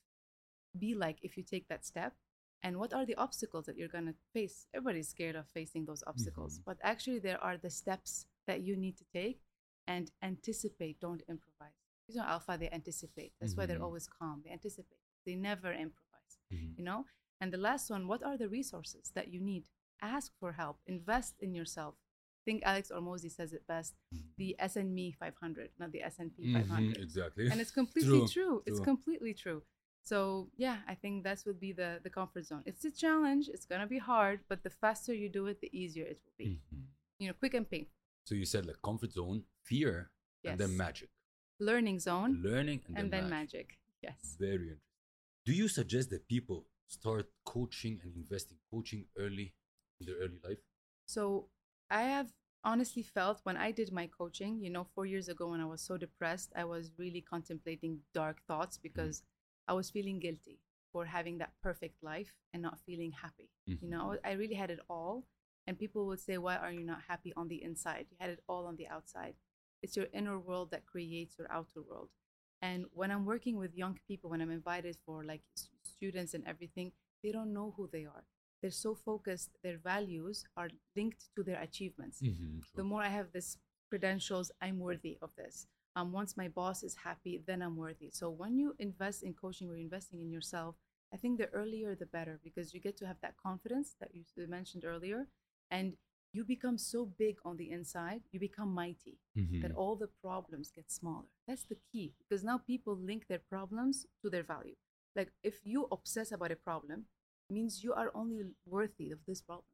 [0.79, 2.15] be like if you take that step?
[2.63, 4.67] And what are the obstacles that you're going to face?
[4.75, 6.65] Everybody's scared of facing those obstacles, Mhm.
[6.65, 9.41] but actually, there are the steps that you need to take
[9.87, 11.75] and anticipate, don't improvise.
[12.09, 13.33] You know, alpha, they anticipate.
[13.41, 13.85] That's why they're Mhm.
[13.85, 14.43] always calm.
[14.43, 16.77] They anticipate, they never improvise, Mhm.
[16.79, 17.07] you know?
[17.41, 19.65] And the last one, what are the resources that you need?
[20.01, 21.95] Ask for help, invest in yourself.
[21.97, 23.95] I think Alex Hormozi says it best
[24.37, 26.53] the S&ME 500, not the Mhm.
[26.53, 27.49] 500 Exactly.
[27.51, 28.85] and it's completely True, true, it's true.
[28.85, 29.63] completely true
[30.03, 33.67] so yeah i think that would be the the comfort zone it's a challenge it's
[33.67, 36.85] gonna be hard but the faster you do it the easier it will be Mhm.
[37.19, 37.93] you know quick and painful
[38.29, 40.11] So you said like comfort zone, fear,
[40.45, 41.11] and then magic,
[41.59, 43.39] learning zone learning, and, and, then magic.
[43.39, 44.81] magic yes Very interesting.
[45.47, 49.55] Do you suggest that people start coaching and investing coaching early
[50.01, 50.59] in their early life?
[51.07, 51.49] so
[51.91, 52.29] i have
[52.65, 55.81] honestly felt when i did my coaching you know four years ago when i was
[55.81, 58.89] so depressed i was really contemplating dark thoughts mm-hmm.
[58.89, 59.23] because
[59.69, 60.59] i was feeling guilty
[60.93, 63.91] for having that perfect life and not feeling happy you mm-hmm.
[63.91, 64.17] know?
[64.25, 65.27] I really had it all
[65.67, 68.07] and people would say why are you not happy on the inside?
[68.11, 69.35] You had it all on the outside.
[69.83, 72.11] It's your inner world that creates your outer world.
[72.63, 75.43] And when I'm working with young people, when I'm invited for like
[75.97, 76.93] students and everything,
[77.23, 78.25] they don't know who they are.
[78.61, 82.23] They're so focused, their values are linked to their achievements.
[82.23, 85.67] Mhm, The more I have this credentials, I'm worthy of this.
[85.97, 88.11] Um, once my boss is happy, then I'm worthy.
[88.11, 90.77] So when you invest in coaching or you're investing in yourself,
[91.13, 94.25] I think the earlier the better because you get to have that confidence that you
[94.49, 95.29] mentioned earlier,
[95.71, 95.97] and
[96.33, 99.19] you become so big on the inside, you become mighty
[99.63, 99.77] that Mhm.
[99.77, 101.29] all the problems get smaller.
[101.47, 104.77] That's the key because now people link their problems to their value.
[105.17, 107.07] Like if you obsess about a problem,
[107.51, 109.65] means you are only worthy of this problem.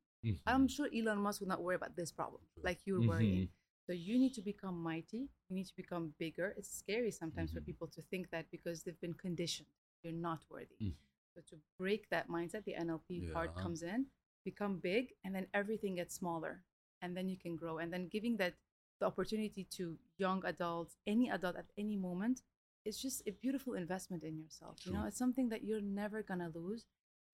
[0.46, 0.70] I'm Mhm.
[0.70, 3.08] sure Elon Musk would not worry about this problem like you're Mhm.
[3.08, 3.48] worrying.
[3.86, 5.28] So you need to become mighty.
[5.48, 6.54] You need to become bigger.
[6.56, 7.66] It's scary sometimes for Mhm.
[7.66, 9.68] people to think that because they've been conditioned,
[10.02, 10.76] you're not worthy.
[10.80, 10.94] Mm.
[11.34, 14.06] So to break that mindset, the NLP part comes in,
[14.44, 16.62] become big, and then everything gets smaller,
[17.00, 17.78] and then you can grow.
[17.78, 18.54] And then giving that
[19.00, 22.42] the opportunity to young adults, any adult at any moment,
[22.84, 24.78] it's just a beautiful investment in yourself.
[24.84, 26.84] You know, it's something that you're never gonna lose.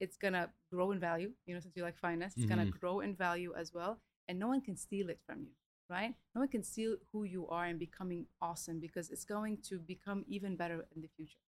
[0.00, 1.32] It's gonna grow in value.
[1.46, 2.78] You know, since you like finance, it's gonna Mhm.
[2.80, 5.52] grow in value as well, and no one can steal it from you
[5.90, 6.14] right?
[6.34, 10.22] No one can steal who you are and becoming awesome because it's going to become
[10.28, 11.40] even better in the future.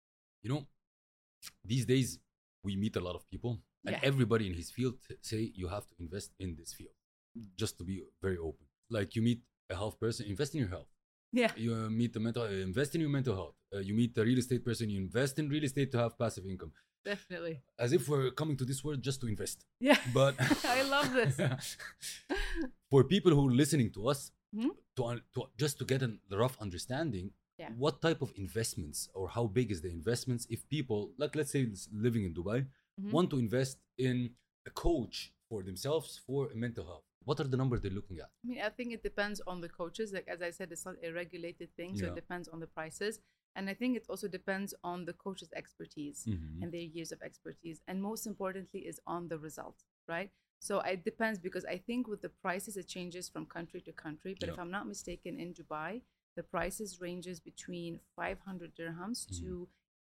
[0.43, 0.65] you know
[1.65, 2.19] these days
[2.65, 4.01] we meet a lot of people and Yeah.
[4.03, 6.95] everybody in his field say you have to invest in this field
[7.57, 9.41] just to be very open like you meet
[9.71, 10.89] a health person invest in your health
[11.33, 11.53] Yeah.
[11.57, 14.25] you uh, meet the mental uh, invest in your mental health uh, you meet the
[14.25, 16.73] real estate person you invest in real estate to have passive income
[17.05, 17.61] Definitely.
[17.79, 19.99] as if we're coming to this world just to invest Yeah.
[20.15, 21.37] but I love this.
[22.91, 24.71] for people who are listening to us Mhm.
[24.97, 25.03] to,
[25.35, 26.11] to just to get a
[26.43, 27.27] rough understanding
[27.63, 27.71] Yeah.
[27.85, 31.63] what type of investments or how big is the investments if people like let's say
[32.07, 32.59] living in dubai
[33.01, 33.11] Mhm.
[33.17, 33.77] want to invest
[34.09, 34.17] in
[34.71, 35.17] a coach
[35.49, 38.71] for themselves for mental health what are the numbers they're looking at I mean, I
[38.79, 40.09] think it depends on the coaches.
[40.17, 42.13] Like as I said, it's not a regulated thing, so Yeah.
[42.13, 43.15] it depends on the prices.
[43.57, 46.63] And I think it also depends on the coach's expertise Mhm.
[46.63, 47.79] and their years of expertise.
[47.89, 49.79] And most importantly is on the result,
[50.15, 50.31] right?
[50.69, 54.33] So it depends because I think with the prices it changes from country to country.
[54.41, 55.91] But if I'm not mistaken, in Dubai,
[56.39, 59.39] the prices ranges between 500 dirhams Mhm.
[59.41, 59.49] to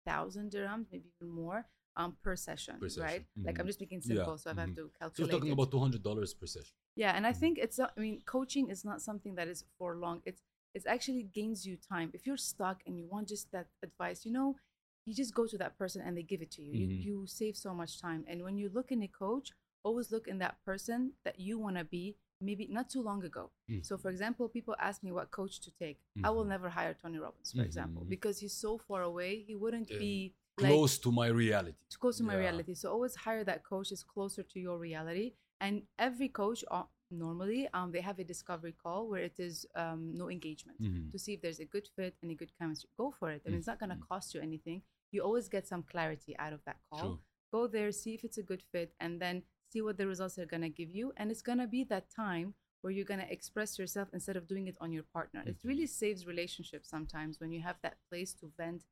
[0.07, 1.61] 1000 dirhams, maybe even more,
[2.01, 3.07] um, per session, Per session.
[3.09, 3.23] right?
[3.47, 3.73] Like I'm Mhm.
[3.73, 4.13] just making Yeah.
[4.13, 4.77] simple, so I have Mhm.
[4.81, 5.17] to calculate.
[5.17, 5.59] so we're talking it.
[5.59, 8.85] about 200 dollars per session Yeah, and I think it's not, I mean, coaching is
[8.85, 10.23] not something that is for long.
[10.25, 10.43] It's
[10.75, 12.11] it's actually gains you time.
[12.15, 14.57] If you're stuck and you want just that advice, you know,
[15.05, 16.73] you just go to that person and they give it to you.
[16.73, 16.81] Mhm.
[17.05, 18.25] You you save so much time.
[18.27, 21.77] And when you look in a coach, always look in that person that you want
[21.77, 22.17] to be.
[22.41, 23.51] Maybe not too long ago.
[23.71, 23.85] Mhm.
[23.87, 25.99] So, for example, people ask me what coach to take.
[26.25, 26.49] I will Mhm.
[26.55, 28.09] never hire Tony Robbins, for example, Mhm.
[28.09, 29.43] because he's so far away.
[29.45, 32.75] He wouldn't Uh, be like close to my reality close to my reality.
[32.75, 35.35] So always hire that coach is closer to your reality.
[35.63, 40.13] And every coach, uh, normally, um, they have a discovery call where it is um,
[40.15, 41.11] no engagement Mhm.
[41.13, 42.91] to see if there's a good fit and a good chemistry.
[42.99, 43.43] Go for it.
[43.47, 44.09] I mean, it's not going to Mhm.
[44.09, 44.83] cost you anything.
[45.13, 47.01] You always get some clarity out of that call.
[47.01, 47.23] True.
[47.53, 50.47] Go there, see if it's a good fit, and then see what the results are
[50.47, 51.13] going to give you.
[51.17, 54.47] And it's going to be that time where you're going to express yourself instead of
[54.49, 55.43] doing it on your partner.
[55.47, 55.65] It Mhm.
[55.65, 58.85] really saves relationships sometimes when you have that place to vent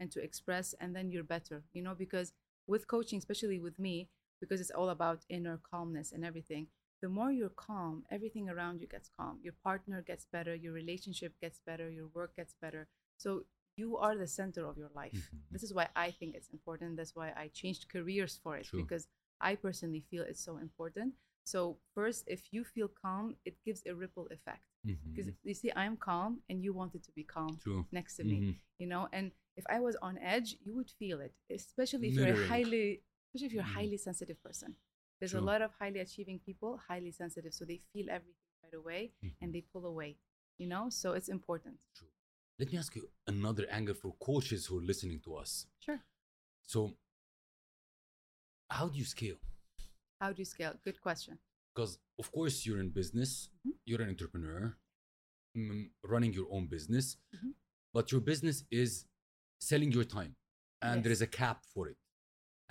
[0.00, 2.32] and to express, and then you're better, you know, because
[2.66, 4.08] with coaching, especially with me,
[4.40, 6.66] because it's all about inner calmness and everything,
[7.02, 9.38] the more you're calm, everything around you gets calm.
[9.42, 12.88] Your partner gets better, your relationship gets better, your work gets better.
[13.16, 13.44] So
[13.76, 15.12] you are the center of your life.
[15.14, 15.42] Mhm.
[15.52, 16.96] This is why I think it's important.
[16.96, 19.06] That's why I changed careers for it because
[19.40, 21.14] I personally feel it's so important.
[21.44, 24.62] So first, if you feel calm, it gives a ripple effect.
[25.14, 25.36] Because Mhm.
[25.44, 27.86] you see, I'm calm and you wanted to be calm True.
[27.92, 28.56] next to me Mhm.
[28.78, 32.28] you know and if i was on edge you would feel it especially if you're
[32.28, 33.02] a highly
[33.34, 33.74] especially if you're a Mhm.
[33.80, 34.74] highly sensitive person
[35.20, 35.40] there's True.
[35.40, 39.50] a lot of highly achieving people highly sensitive so they feel everything right away and
[39.50, 39.52] Mhm.
[39.54, 40.16] they pull away
[40.58, 42.08] you know so it's important True.
[42.58, 45.66] Let me ask you another angle for coaches who are listening to us.
[45.78, 46.00] sure
[46.64, 46.96] So,
[48.70, 49.38] how do you scale?
[50.20, 51.38] how do you scale good question
[51.74, 53.74] Because, of course, you're in business, Mhm.
[53.84, 54.76] you're an entrepreneur,
[55.56, 57.54] mm, running your own business, Mhm.
[57.92, 59.06] but your business is
[59.60, 60.34] selling your time,
[60.82, 61.18] and there Yes.
[61.18, 61.96] is a cap for it.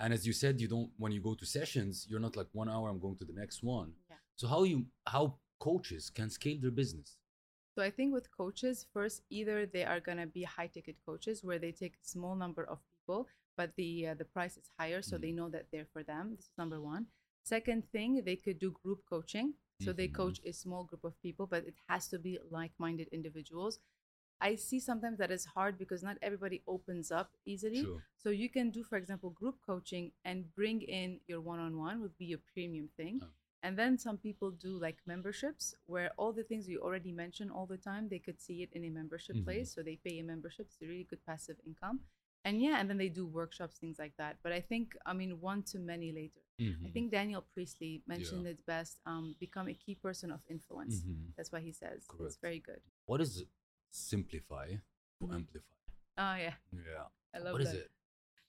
[0.00, 2.68] And as you said, you don't when you go to sessions, you're not like one
[2.68, 2.88] hour.
[2.88, 3.92] I'm going to the next one.
[4.10, 4.16] Yeah.
[4.36, 7.16] So how you how coaches can scale their business?
[7.74, 11.58] So I think with coaches, first either they are gonna be high ticket coaches where
[11.58, 15.18] they take a small number of people, but the uh, the price is higher, so
[15.18, 15.34] they Mhm.
[15.38, 16.36] know that they're for them.
[16.36, 17.06] This is number one.
[17.44, 19.54] Second thing, they could do group coaching.
[19.80, 20.14] So they Mhm.
[20.14, 23.78] coach a small group of people, but it has to be like-minded individuals.
[24.40, 27.82] I see sometimes that is hard because not everybody opens up easily.
[28.16, 32.32] So you can do, for example, group coaching and bring in your one-on-one would be
[32.32, 33.20] a premium thing.
[33.22, 33.26] Oh.
[33.64, 37.66] And then some people do like memberships where all the things you already mention all
[37.66, 39.44] the time, they could see it in a membership Mhm.
[39.44, 39.72] place.
[39.74, 40.66] So they pay a membership.
[40.66, 42.00] It's a really good passive income.
[42.44, 44.38] And yeah, and then they do workshops, things like that.
[44.44, 46.40] But I think, I mean, one to many later.
[46.60, 46.92] I Mhm.
[46.92, 51.02] think Daniel Priestley mentioned it best um, become a key person of influence.
[51.02, 51.34] Mhm.
[51.36, 52.06] That's what he says.
[52.20, 52.80] It's very good.
[53.06, 53.44] What is
[53.90, 54.68] simplify
[55.20, 55.34] to Mhm.
[55.34, 55.74] amplify?
[56.16, 56.54] Oh, yeah.
[56.72, 57.08] Yeah.
[57.34, 57.78] I love What is that.
[57.84, 57.90] it?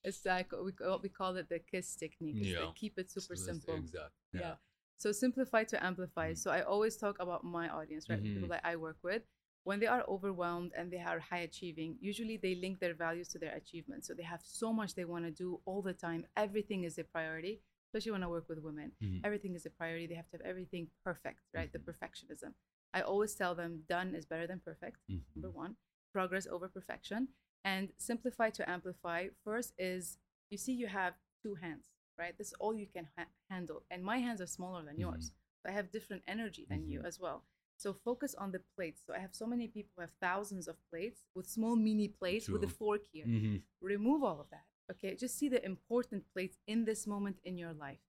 [0.03, 2.37] It's like we call, we call it the KISS technique.
[2.39, 2.65] Yeah.
[2.65, 3.75] like keep it super So simple.
[3.75, 4.13] Exact.
[4.33, 4.39] Yeah.
[4.41, 4.55] Yeah.
[4.97, 6.31] So simplify to amplify.
[6.31, 6.37] Mhm.
[6.37, 8.21] So I always talk about my audience, right?
[8.21, 9.23] The People that I work with.
[9.63, 13.39] When they are overwhelmed and they are high achieving, usually they link their values to
[13.39, 14.07] their achievements.
[14.07, 16.25] So they have so much they want to do all the time.
[16.37, 18.93] Everything is a priority, especially when I work with women.
[19.01, 19.21] Mhm.
[19.23, 20.07] Everything is a priority.
[20.07, 21.71] They have to have everything perfect, right?
[21.71, 21.85] The Mhm.
[21.89, 22.55] perfectionism.
[22.93, 25.23] I always tell them done is better than perfect Mhm.
[25.35, 25.77] number one.
[26.11, 27.29] Progress over perfection.
[27.63, 29.29] And simplify to amplify.
[29.43, 30.17] First is
[30.49, 32.37] you see you have two hands right?
[32.37, 33.85] This is all you can ha- handle.
[33.89, 35.31] And my hands are smaller than yours.
[35.63, 37.05] So i have different energy than you Mhm.
[37.05, 37.45] as well.
[37.77, 39.01] So focus on the plates.
[39.05, 42.49] So i have so many people who have thousands of plates with small mini plates
[42.49, 42.75] with a True.
[42.75, 43.25] fork here.
[43.25, 43.63] Mhm.
[43.79, 45.15] remove all of that okay?
[45.15, 48.01] Just see the important plates in this moment in your life.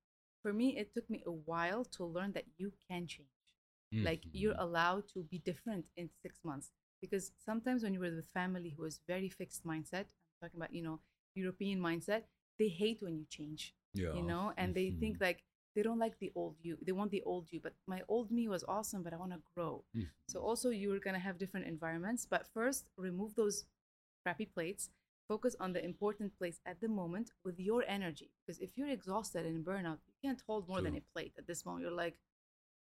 [0.42, 3.38] For me it took me a while to learn that you can change
[4.02, 6.70] like you're allowed to be different in six months.
[7.00, 10.82] Because sometimes when you're with family who is very fixed mindset i'm talking about you
[10.82, 11.00] know
[11.34, 12.22] european mindset
[12.58, 14.12] they hate when you change yeah.
[14.14, 14.52] you know?
[14.56, 15.20] And they think Mhm.
[15.22, 15.42] like
[15.74, 18.48] they don't like the old you they want the old you but my old me
[18.48, 19.84] was awesome but i want to grow.
[19.94, 20.08] Mhm.
[20.26, 23.64] so also you're going to have different environments but first remove those
[24.22, 24.90] crappy plates
[25.28, 28.30] focus on the important place at the moment with your energy.
[28.40, 31.64] Because if you're exhausted and burnout you can't hold more than a plate at this
[31.64, 31.82] moment.
[31.84, 32.18] You're like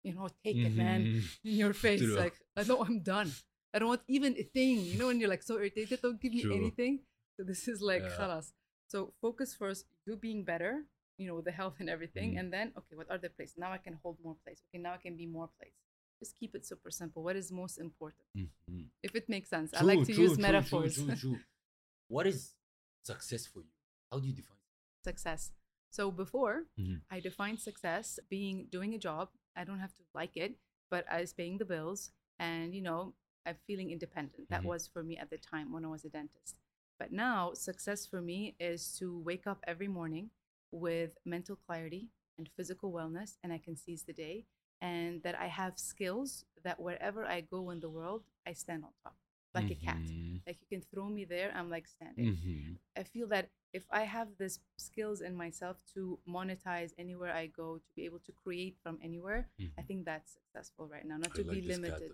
[0.03, 1.01] you know take it man
[1.45, 2.15] in your face True.
[2.17, 3.31] like i know i'm done
[3.73, 6.33] i don't want even a thing you know when you're like so irritated don't give
[6.33, 6.55] me True.
[6.55, 6.99] anything
[7.37, 8.41] so this is like Yeah.
[8.87, 10.85] so focus first you being better
[11.17, 12.39] you know with the health and everything Mhm.
[12.39, 14.93] and then okay what are the places now i can hold more place okay now
[14.93, 15.75] i can be more place
[16.19, 18.89] just keep it super simple what is most important Mhm.
[19.03, 21.39] if it makes sense i like to true, use true, metaphors True, true, true.
[22.15, 22.55] What is
[23.03, 23.73] success for you?
[24.11, 24.57] How do you define?
[25.03, 25.51] success
[25.89, 27.01] so before Mhm.
[27.09, 30.55] i defined success being doing a job i don't have to like it
[30.89, 33.13] but i was paying the bills and you know
[33.45, 34.49] i'm feeling independent.
[34.49, 34.65] That Mhm.
[34.65, 36.55] was for me at the time when i was a dentist.
[36.99, 40.29] But now success for me is to wake up every morning
[40.71, 44.45] with mental clarity and physical wellness and i can seize the day
[44.81, 48.91] and that i have skills that wherever i go in the world i stand on
[49.03, 49.15] top
[49.55, 50.41] like a cat Mhm.
[50.47, 52.77] like you can throw me there i'm like standing Mhm.
[52.97, 57.77] I feel that if I have this skills in myself to monetize anywhere I go,
[57.77, 59.47] to be able to create from anywhere,
[59.77, 59.87] I Mhm.
[59.87, 62.11] think that's successful right now, not I to like be limited.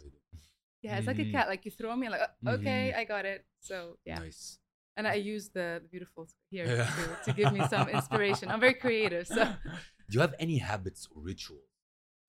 [0.82, 1.32] Yeah, it's like a Mhm.
[1.32, 1.48] cat.
[1.48, 2.98] Like you throw me, like "Uh, okay, Mhm.
[3.00, 3.46] I got it.
[3.62, 4.60] So yeah, Nice.
[4.98, 6.86] and I use the, the beautiful here Yeah.
[6.96, 8.52] to, to give me some inspiration.
[8.52, 9.42] I'm very creative, so
[10.10, 11.66] Do you have any habits or rituals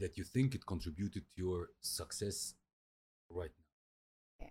[0.00, 2.54] that you think it contributed to your success
[3.28, 3.65] right now?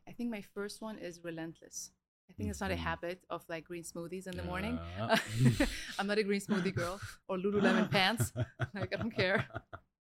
[0.07, 1.91] I think my first one is relentless.
[2.29, 2.79] I think it's not a Mhm.
[2.89, 4.79] habit of like green smoothies in the morning.
[5.99, 8.33] I'm not a green smoothie girl or Lululemon pants.
[8.73, 9.47] Like I don't care.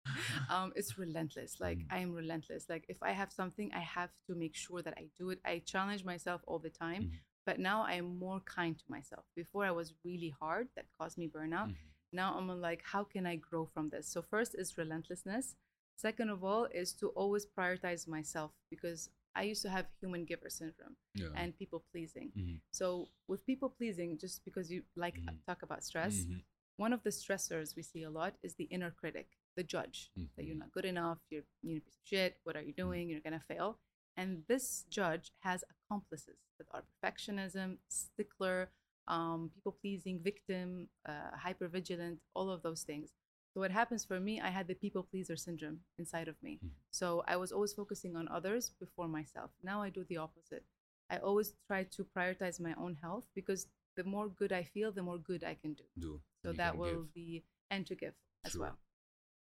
[0.49, 1.59] um, it's relentless.
[1.59, 1.87] Like Mm.
[1.91, 2.67] I am relentless.
[2.69, 5.39] Like if I have something, I have to make sure that I do it.
[5.45, 7.19] I challenge myself all the time, Mhm.
[7.45, 9.25] but now I am more kind to myself.
[9.35, 11.69] Before I was really hard, that caused me burnout.
[11.69, 11.77] Mhm.
[12.11, 14.07] Now I'm like, how can I grow from this?
[14.07, 15.55] So first is relentlessness.
[15.95, 20.49] Second of all is to always prioritize myself because I used to have human giver
[20.49, 21.29] syndrome Yeah.
[21.35, 22.31] and people pleasing.
[22.35, 22.59] Mhm.
[22.71, 25.43] So with people pleasing, just because you like Mhm.
[25.45, 26.43] talk about stress, Mhm.
[26.77, 30.45] one of the stressors we see a lot is the inner critic, the judge, that
[30.45, 30.59] you're Mhm.
[30.59, 33.39] not good enough, you're, you're a piece of shit, what are you doing, you're gonna
[33.47, 33.79] fail.
[34.15, 38.71] And this judge has accomplices that are perfectionism, stickler,
[39.07, 43.13] um, people pleasing, victim, uh, hyper vigilant, all of those things.
[43.59, 46.59] So what happens for me, I had the people pleaser syndrome inside of me.
[46.63, 46.71] Mhm.
[46.91, 49.51] So I was always focusing on others before myself.
[49.61, 50.63] Now I do the opposite.
[51.09, 55.03] I always try to prioritize my own health because the more good I feel, the
[55.03, 55.83] more good I can do.
[55.97, 56.21] Do.
[56.41, 57.13] So that will give.
[57.13, 58.79] be and to give as well.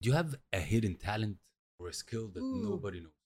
[0.01, 1.37] Do you have a hidden talent
[1.77, 2.69] or a skill that Ooh.
[2.69, 3.21] nobody knows?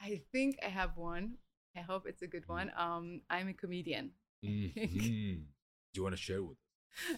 [0.00, 1.38] I think I have one.
[1.76, 2.72] I hope it's a good one.
[2.74, 4.10] Um, I'm a comedian.
[4.42, 5.46] Mhm.
[5.92, 6.58] Do you want to share with?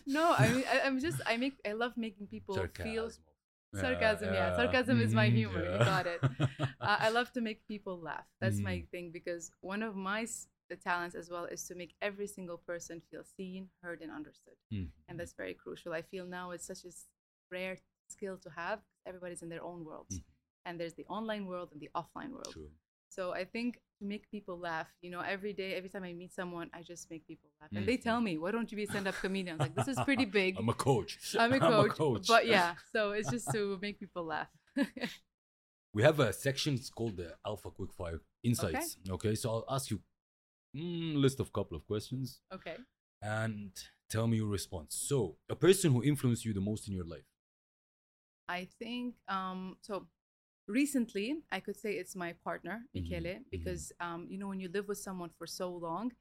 [0.06, 3.22] No, I mean I, I'm just I make I love making people feel Sarcasm.
[3.74, 4.34] sarcasm.
[4.34, 5.62] Yeah, sarcasm is my Mhm, humor.
[5.64, 6.20] You got it.
[6.80, 8.24] uh, I love to make people laugh.
[8.40, 8.88] That's my Mhm.
[8.90, 10.26] thing because one of my
[10.68, 14.56] the talents as well is to make every single person feel seen, heard, and understood.
[14.72, 14.90] Mhm.
[15.08, 15.92] And that's very crucial.
[15.92, 16.90] I feel now it's such a
[17.52, 17.76] rare
[18.08, 18.80] skill to have.
[19.06, 20.22] Everybody's in their own world, Mhm.
[20.64, 22.52] and there's the online world and the offline world.
[22.52, 22.70] True.
[23.08, 26.34] So I think to make people laugh, you know, every day, every time I meet
[26.34, 27.70] someone, I just make people laugh.
[27.74, 29.56] And they tell me, why don't you be a stand-up comedian?
[29.60, 30.56] I was like, this is pretty big.
[30.58, 31.34] I'm a coach.
[31.38, 32.26] I'm a coach, coach.
[32.28, 32.74] but yeah.
[32.92, 34.48] So it's just to make people laugh.
[35.94, 38.98] we have a section it's called the Alpha Quickfire Insights.
[39.08, 40.00] Okay, so I'll ask you
[40.76, 42.76] mm, list of couple of questions okay.
[43.22, 43.70] and
[44.10, 44.94] tell me your response.
[44.94, 47.24] So, a person who influenced you the most in your life.
[48.48, 50.06] I think um so
[50.68, 53.44] recently I could say it's my partner, Michele, mhm.
[53.50, 56.12] because um, you know, when you live with someone for so long,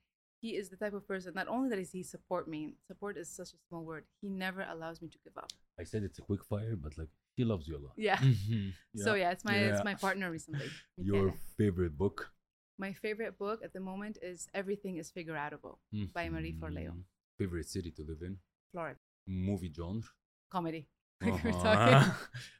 [0.41, 3.29] he is the type of person not only that is he support me, support is
[3.29, 5.51] such a small word, he never allows me to give up.
[5.79, 7.93] I said it's a quick fire, but like he loves you a lot.
[7.97, 8.17] Yeah.
[8.31, 8.73] Mhm.
[9.05, 9.69] So yeah, it's my Yeah.
[9.73, 10.69] it's my partner recently.
[10.97, 12.31] Your favorite book
[12.77, 15.75] My favorite book at the moment is Everything is Figureoutable
[16.13, 16.91] by Marie Forleo.
[16.91, 17.03] Mhm.
[17.39, 18.37] Favorite city to live in?
[18.71, 18.99] Florida.
[19.27, 20.03] Movie genre?
[20.51, 20.83] Comedy.
[21.21, 21.63] Like we're Uh-huh.
[21.75, 22.11] talking.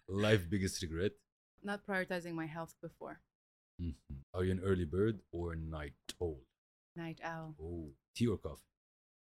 [0.08, 1.12] Life biggest regret?
[1.66, 3.20] Not prioritizing my health before.
[3.82, 3.96] Mhm.
[4.34, 6.40] Are you an early bird or a night owl?
[6.96, 7.56] Night owl.
[7.60, 8.70] Oh, tea or coffee?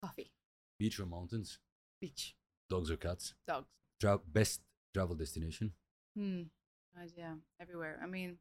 [0.04, 0.32] Coffee.
[0.78, 1.58] Beach or mountains?
[2.00, 2.36] Beach.
[2.70, 3.34] Dogs or cats?
[3.48, 3.68] Dogs.
[4.00, 4.62] Tra- best
[4.94, 5.74] travel destination?
[6.16, 6.44] Hmm.
[6.96, 8.00] Uh, yeah, everywhere.
[8.02, 8.38] I mean,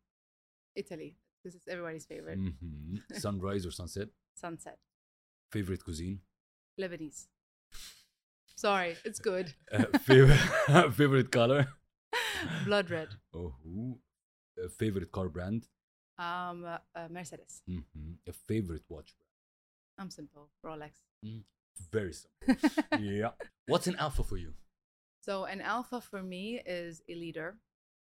[0.74, 1.16] Italy.
[1.42, 2.38] This is everybody's favorite.
[2.38, 3.02] Mhm.
[3.18, 4.08] Sunrise or sunset?
[4.34, 4.78] Sunset.
[5.50, 6.20] Favorite cuisine?
[6.78, 7.28] Lebanese.
[8.56, 9.54] Sorry, it's good.
[9.72, 10.38] Uh, favorite
[10.94, 11.66] favorite color?
[12.64, 13.08] Blood red.
[13.34, 13.98] Oh, ooh.
[14.62, 15.66] Uh, favorite car brand?
[16.18, 17.62] Um, uh, uh, Mercedes.
[17.68, 18.16] Mhm.
[18.26, 19.30] A favorite watch brand?
[19.98, 20.48] I'm simple.
[20.64, 20.92] Rolex.
[21.22, 21.44] brand?
[21.92, 22.74] Very simple.
[22.98, 23.30] yeah.
[23.66, 24.54] What's an alpha for you?
[25.20, 27.58] So, an alpha for me is a leader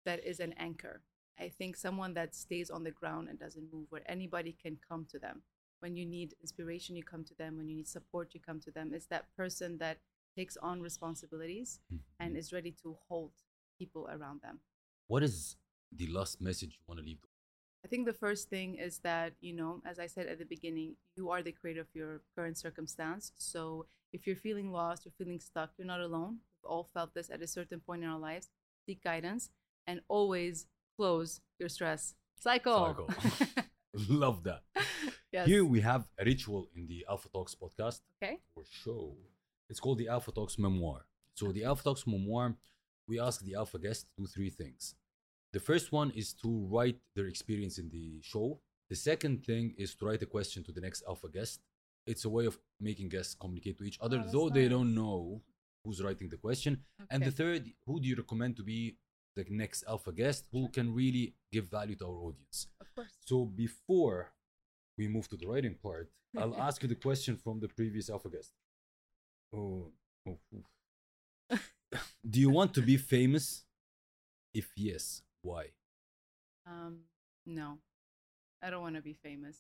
[0.05, 1.03] that is an anchor.
[1.39, 5.07] I think someone that stays on the ground and doesn't move, where anybody can come
[5.11, 5.43] to them.
[5.81, 7.57] When you need inspiration, you come to them.
[7.57, 8.93] When you need support, you come to them.
[8.95, 9.99] It's that person that
[10.37, 11.81] takes on responsibilities
[12.21, 12.39] and Mhm.
[12.39, 13.33] is ready to hold
[13.79, 14.61] people around them.
[15.07, 15.57] What is
[15.95, 17.19] the last message you want to leave?
[17.85, 20.97] I think the first thing is that, you know, as I said at the beginning,
[21.15, 23.33] you are the creator of your current circumstance.
[23.37, 26.39] So if you're feeling lost, you're feeling stuck, you're not alone.
[26.63, 28.49] We've all felt this at a certain point in our lives.
[28.87, 29.51] Seek guidance
[29.87, 30.67] and always
[30.97, 33.09] close your stress cycle.
[33.09, 33.47] Cycle.
[34.09, 34.63] Love that.
[35.33, 35.47] yes.
[35.47, 38.39] Here we have a ritual in the Alpha Talks podcast okay.
[38.55, 39.15] or show.
[39.71, 41.07] It's called the Alpha Talks Memoir.
[41.35, 42.57] So the Alpha Talks Memoir,
[43.09, 44.95] we ask the Alpha guest to do three things.
[45.53, 48.61] The first one is to write their experience in the show.
[48.91, 51.61] The second thing is to write a question to the next Alpha guest.
[52.07, 55.43] It's a way of making guests communicate to each other, Oh, though they don't know
[55.85, 56.85] who's writing the question.
[57.11, 58.97] And the third, who do you recommend to be
[59.35, 62.69] the next Alpha guest who can really give value to our audience?
[62.81, 63.13] Of course.
[63.25, 64.33] So before
[64.99, 68.29] we move to the writing part, I'll ask you the question from the previous alpha
[68.29, 68.53] guest.
[69.55, 69.91] Oh,
[70.29, 70.65] oh, oof.
[72.29, 73.65] Do you want to be famous?
[74.55, 75.67] If yes, why?
[76.67, 77.01] Um,
[77.45, 77.79] no,
[78.63, 79.59] I don't want to be famous.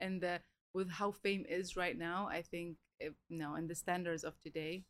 [0.00, 0.40] And the,
[0.74, 3.54] with how fame is right now, I think if, no.
[3.54, 4.84] And the standards of today,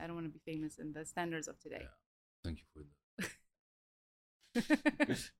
[0.00, 1.82] I don't want to be famous in the standards of today.
[2.44, 2.84] Thank you for
[5.04, 5.18] that.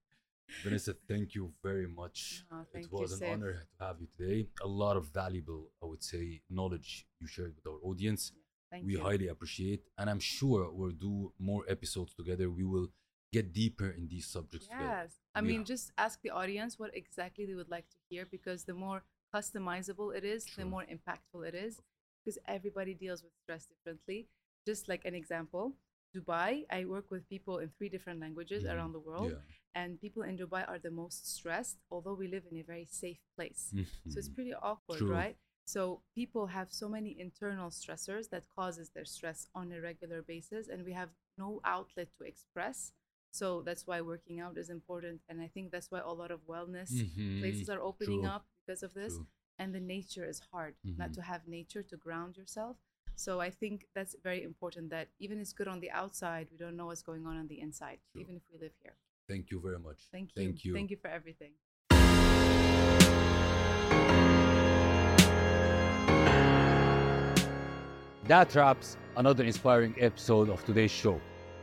[0.64, 2.44] Vanessa, thank you very much.
[2.50, 3.32] Oh, it was an Saif.
[3.32, 4.48] honor to have you today.
[4.62, 8.32] A lot of valuable, I would say, knowledge you shared with our audience.
[8.70, 9.00] Thank we you.
[9.02, 12.50] highly appreciate, and I'm sure we'll do more episodes together.
[12.50, 12.88] We will
[13.32, 14.84] get deeper in these subjects together.
[15.02, 15.10] Yes.
[15.34, 18.64] I mean, ha- just ask the audience what exactly they would like to hear because
[18.64, 19.02] the more
[19.34, 20.64] customizable it is, Sure.
[20.64, 21.80] the more impactful it is
[22.24, 24.28] because everybody deals with stress differently.
[24.66, 25.74] Just like an example,
[26.14, 28.72] Dubai, I work with people in three different languages Mhm.
[28.74, 29.42] around the world, Yeah.
[29.74, 33.20] and people in Dubai are the most stressed, although we live in a very safe
[33.36, 33.62] place.
[34.08, 34.34] So it's Mhm.
[34.34, 35.12] pretty awkward, True.
[35.12, 35.36] right?
[35.68, 40.68] So people have so many internal stressors that causes their stress on a regular basis
[40.68, 42.92] and we have no outlet to express.
[43.32, 46.40] So that's why working out is important and I think that's why a lot of
[46.46, 46.88] wellness
[47.42, 47.74] places Mhm.
[47.74, 48.30] are opening True.
[48.34, 49.26] up because of this True.
[49.58, 51.16] and the nature is hard not Mhm.
[51.16, 52.78] to have nature to ground yourself.
[53.14, 56.76] So I think that's very important that even it's good on the outside, we don't
[56.76, 58.22] know what's going on on the inside True.
[58.22, 58.96] even if we live here.
[59.26, 60.08] Thank you very much.
[60.10, 60.42] Thank you.
[60.42, 60.72] Thank you.
[60.72, 61.52] Thank you for everything.
[68.28, 71.18] That wraps another inspiring episode of today's show.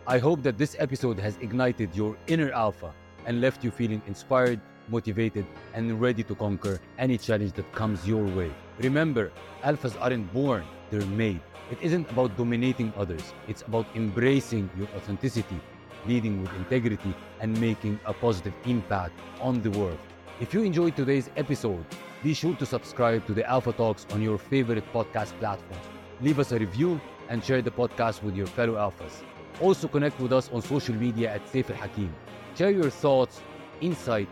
[0.07, 2.91] I hope that this episode has ignited your inner alpha
[3.27, 5.45] and left you feeling inspired, motivated,
[5.75, 8.51] and ready to conquer any challenge that comes your way.
[8.79, 9.31] Remember,
[9.63, 11.39] alphas aren't born, they're made.
[11.69, 15.61] It isn't about dominating others, it's about embracing your authenticity,
[16.07, 19.99] leading with integrity, and making a positive impact on the world.
[20.39, 21.85] If you enjoyed today's episode,
[22.23, 25.94] be sure to subscribe to the Alpha Talks on your favorite podcast platform.
[26.21, 26.99] Leave us a review
[27.29, 29.23] and share the podcast with your fellow alphas.
[29.61, 32.13] Also connect with us on social media at Saif Al Hakim.
[32.57, 33.41] Share your thoughts,
[33.81, 34.29] insight,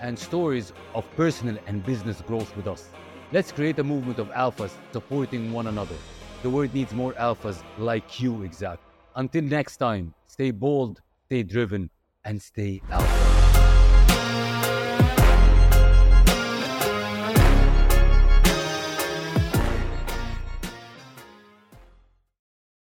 [0.00, 2.88] and stories of personal and business growth with us.
[3.32, 5.96] Let's create a movement of alphas supporting one another.
[6.42, 8.82] The world needs more alphas like you, exact.
[9.14, 11.90] Until next time, stay bold, stay driven,
[12.24, 13.05] and stay alpha.